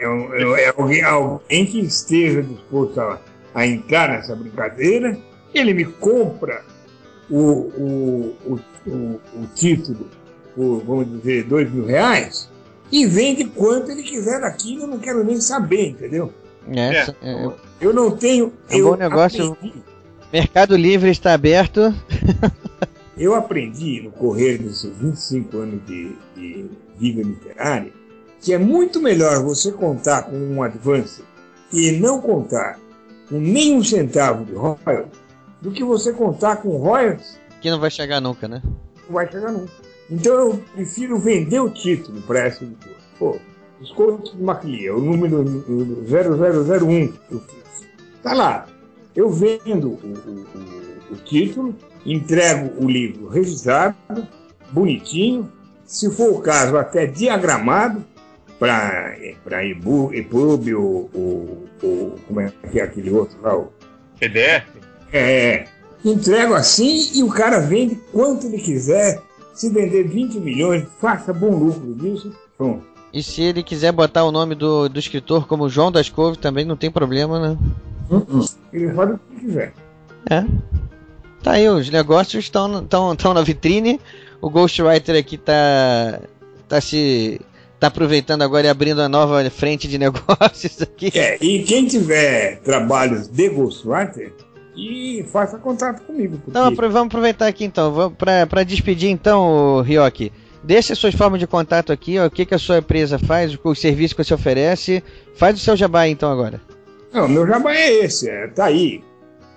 [0.00, 3.20] É, um- é- é alguém, alguém que esteja disposto a,
[3.54, 5.16] a entrar nessa brincadeira,
[5.52, 6.62] ele me compra
[7.30, 10.06] o, o, o, o, o título
[10.54, 12.48] por, vamos dizer, dois mil reais
[12.90, 16.32] e vende quanto ele quiser daquilo, eu não quero nem saber, entendeu?
[16.70, 17.14] É, É.
[17.22, 18.52] é, Eu não tenho.
[18.68, 19.52] É um eu bom negócio.
[19.52, 19.82] aprendi-
[20.32, 21.94] Mercado Livre está aberto.
[23.16, 27.90] Eu aprendi no correr desses 25 anos de, de vida literária
[28.40, 31.22] que é muito melhor você contar com um advance
[31.72, 32.78] e não contar
[33.28, 35.17] com nenhum centavo de royalties
[35.60, 38.62] do que você contar com royalties Que não vai chegar nunca, né?
[38.64, 39.72] não vai chegar nunca.
[40.10, 42.96] Então eu prefiro vender o título para essa editora.
[43.18, 43.36] Pô,
[43.80, 45.44] os contos de Maclia, o número
[46.06, 47.86] 0001 que eu fiz.
[48.22, 48.66] Tá lá.
[49.14, 50.46] Eu vendo o, o-
[51.10, 51.74] o- o título,
[52.06, 53.96] entrego o livro registrado,
[54.70, 55.50] bonitinho,
[55.84, 58.04] se for o caso, até diagramado,
[58.58, 63.72] para e-book, EPUB, ou, ou, ou como é que é aquele outro lá, o
[64.18, 64.66] PDF?
[65.12, 65.66] É,
[66.04, 69.20] entrego assim e o cara vende quanto ele quiser.
[69.54, 72.32] Se vender 20 milhões, faça bom lucro disso.
[72.56, 72.84] Pronto.
[73.12, 76.64] E se ele quiser botar o nome do, do escritor como João das Couves, também
[76.64, 77.58] não tem problema, né?
[78.72, 79.72] Ele faz o que quiser.
[80.30, 80.44] É.
[81.42, 84.00] Tá aí, os negócios estão tão, tão na vitrine.
[84.40, 86.20] O Ghostwriter aqui tá,
[86.68, 87.40] tá se.
[87.80, 91.10] tá aproveitando agora e abrindo uma nova frente de negócios aqui.
[91.14, 94.32] É, e quem tiver trabalhos de Ghostwriter,
[94.78, 96.36] e faça contato comigo.
[96.36, 98.14] Porque Então vamos aproveitar aqui então,
[98.48, 100.32] pra despedir então, o Ryoki.
[100.62, 103.58] Deixe as suas formas de contato aqui, ó, o que, que a sua empresa faz,
[103.62, 105.02] o serviço que você oferece.
[105.34, 106.60] Faz o seu jabá então agora.
[107.12, 109.02] Não, meu jabá é esse, é, tá aí.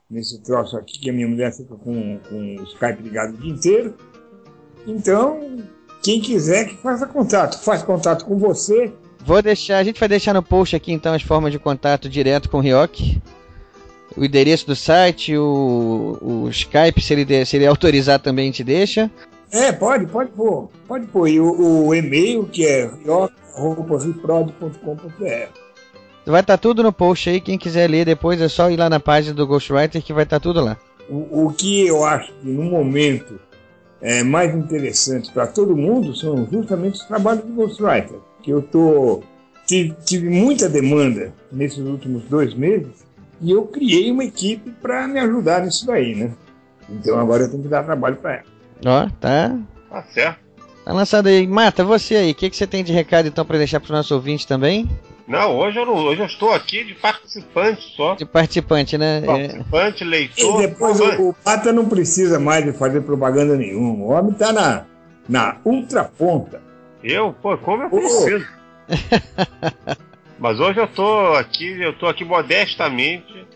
[0.09, 3.53] nesse troço aqui, que a minha mulher fica com, com o Skype ligado o dia
[3.53, 3.95] inteiro.
[4.87, 5.59] Então,
[6.03, 8.93] quem quiser que faça contato, faz contato com você.
[9.25, 12.49] Vou deixar, a gente vai deixar no post aqui então as formas de contato direto
[12.49, 13.21] com o Ryoki.
[14.17, 18.65] O endereço do site, o, o Skype, se ele, se ele autorizar também a gente
[18.65, 19.11] deixa.
[19.53, 20.69] É, pode, pode pôr.
[20.89, 21.29] Pode pôr.
[21.29, 22.91] E o, o e-mail, que é
[23.55, 24.51] reprod.com.br.
[26.27, 29.01] Vai estar tudo no post aí, quem quiser ler depois é só ir lá na
[29.01, 30.77] página do Ghostwriter que vai estar tudo lá.
[31.09, 33.41] O, o que eu acho que no momento
[34.03, 38.19] é mais interessante para todo mundo são justamente os trabalhos de Ghostwriter.
[38.43, 39.23] Que eu tô,
[39.67, 43.05] tive, tive muita demanda nesses últimos dois meses
[43.41, 46.33] e eu criei uma equipe para me ajudar nisso daí, né?
[46.89, 48.45] Então agora eu tenho que dar trabalho para ela.
[48.85, 49.59] Ó, tá,
[49.91, 50.39] Tá certo.
[50.85, 51.47] tá lançado aí.
[51.47, 53.91] Mata, você aí, o que, que você tem de recado então para deixar para os
[53.91, 54.89] nossos ouvintes também?
[55.31, 58.17] Não, hoje eu, não, hoje eu estou aqui de participante só.
[58.17, 59.19] De participante, né?
[59.19, 59.21] É.
[59.21, 60.61] Participante, leitor.
[60.61, 64.07] E depois o, o Pata não precisa mais de fazer propaganda nenhuma.
[64.07, 64.87] O homem tá na,
[65.29, 66.61] na ultra ponta.
[67.01, 67.33] Eu?
[67.41, 68.45] Pô, como eu preciso.
[70.37, 73.47] Mas hoje eu tô aqui, eu tô aqui modestamente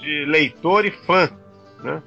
[0.00, 1.30] de leitor e fã,
[1.80, 2.02] né?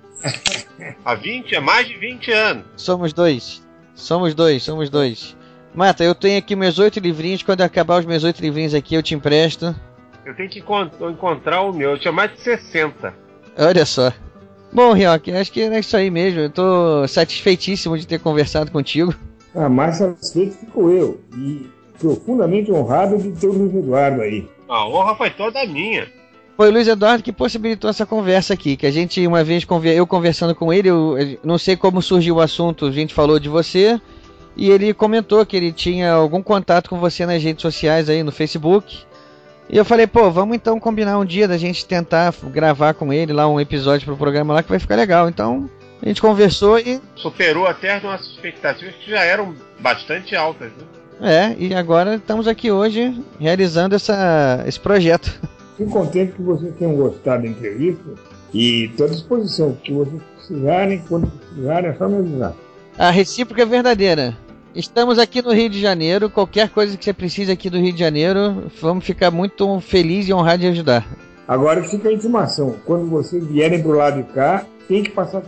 [1.06, 2.66] Há 20, há mais de 20 anos.
[2.76, 3.66] Somos dois.
[3.96, 5.38] Somos dois, somos dois.
[5.74, 7.44] Mata, eu tenho aqui meus oito livrinhos.
[7.44, 9.74] Quando acabar os meus oito livrinhos aqui, eu te empresto.
[10.26, 11.92] Eu tenho que encont- encontrar o meu.
[11.92, 13.14] Eu tinha mais de 60.
[13.58, 14.12] Olha só.
[14.72, 16.40] Bom, Rioque, acho que é isso aí mesmo.
[16.42, 19.14] Eu tô satisfeitíssimo de ter conversado contigo.
[19.56, 21.20] Ah, mais satisfeito fico eu.
[21.38, 21.70] E
[22.00, 24.48] profundamente honrado de ter o Luiz Eduardo aí.
[24.68, 26.08] A honra foi toda minha.
[26.56, 28.78] Foi o Luiz Eduardo que possibilitou essa conversa aqui.
[28.78, 29.66] Que a gente, uma vez,
[29.96, 33.50] eu conversando com ele, eu não sei como surgiu o assunto, a gente falou de
[33.50, 34.00] você.
[34.56, 38.32] E ele comentou que ele tinha algum contato com você nas redes sociais aí, no
[38.32, 39.00] Facebook.
[39.70, 43.32] E eu falei, pô, vamos então combinar um dia da gente tentar gravar com ele
[43.32, 45.30] lá um episódio pro programa lá que vai ficar legal.
[45.30, 45.70] Então,
[46.02, 47.00] a gente conversou e.
[47.16, 50.72] Superou até as nossas expectativas, que já eram bastante altas.
[50.72, 50.86] Né?
[51.22, 55.40] É, e agora estamos aqui hoje realizando essa, esse projeto.
[55.78, 58.04] Fico contente que vocês tenham gostado da entrevista
[58.54, 59.78] e estou à disposição.
[59.84, 62.54] Que vocês precisarem, quando precisarem, é só me avisar.
[63.02, 64.38] A recíproca é verdadeira.
[64.76, 66.30] Estamos aqui no Rio de Janeiro.
[66.30, 70.34] Qualquer coisa que você precise aqui do Rio de Janeiro, vamos ficar muito felizes e
[70.34, 71.08] honrados de ajudar.
[71.48, 72.76] Agora fica a intimação.
[72.86, 75.42] Quando vocês vierem pro lado de cá, tem que passar.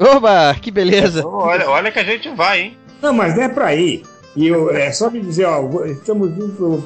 [0.00, 1.24] Oba, que beleza!
[1.24, 2.78] Olha, olha que a gente vai, hein?
[3.00, 4.02] Não, mas não é para ir.
[4.34, 6.82] E eu, é só me dizer, ó, estamos indo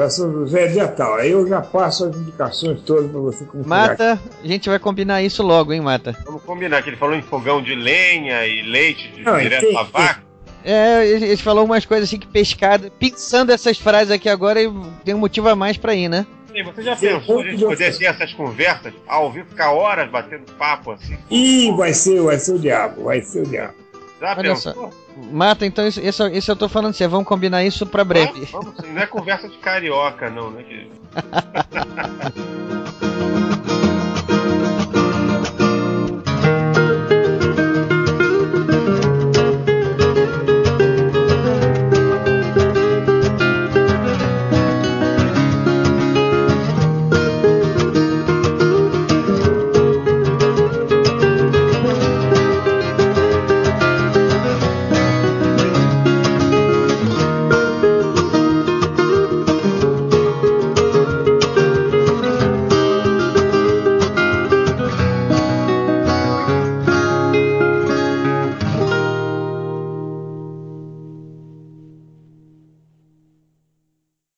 [0.00, 1.16] para São José dia tal.
[1.16, 3.66] Aí eu já passo as indicações todas para você como.
[3.68, 6.16] Mata, a gente vai combinar isso logo, hein, Mata?
[6.24, 9.74] Vamos combinar, que ele falou em fogão de lenha e leite de, Não, direto tem-
[9.74, 10.22] da vaca.
[10.64, 12.90] É, ele falou umas coisas assim que pescada.
[12.98, 14.60] Pensando essas frases aqui agora,
[15.04, 16.26] tem um motivo a mais pra ir, né?
[16.54, 19.70] E você já Tem pensou a gente de poder ter essas conversas ao vivo, ficar
[19.72, 21.16] horas batendo papo assim?
[21.30, 23.74] Ih, vai ser, vai ser o diabo, vai ser o diabo.
[24.20, 24.92] Já Olha pensou?
[25.32, 28.44] Mata, então isso, isso, isso eu tô falando assim, vamos combinar isso pra breve.
[28.52, 30.64] Vamos, não é conversa de carioca, não, né?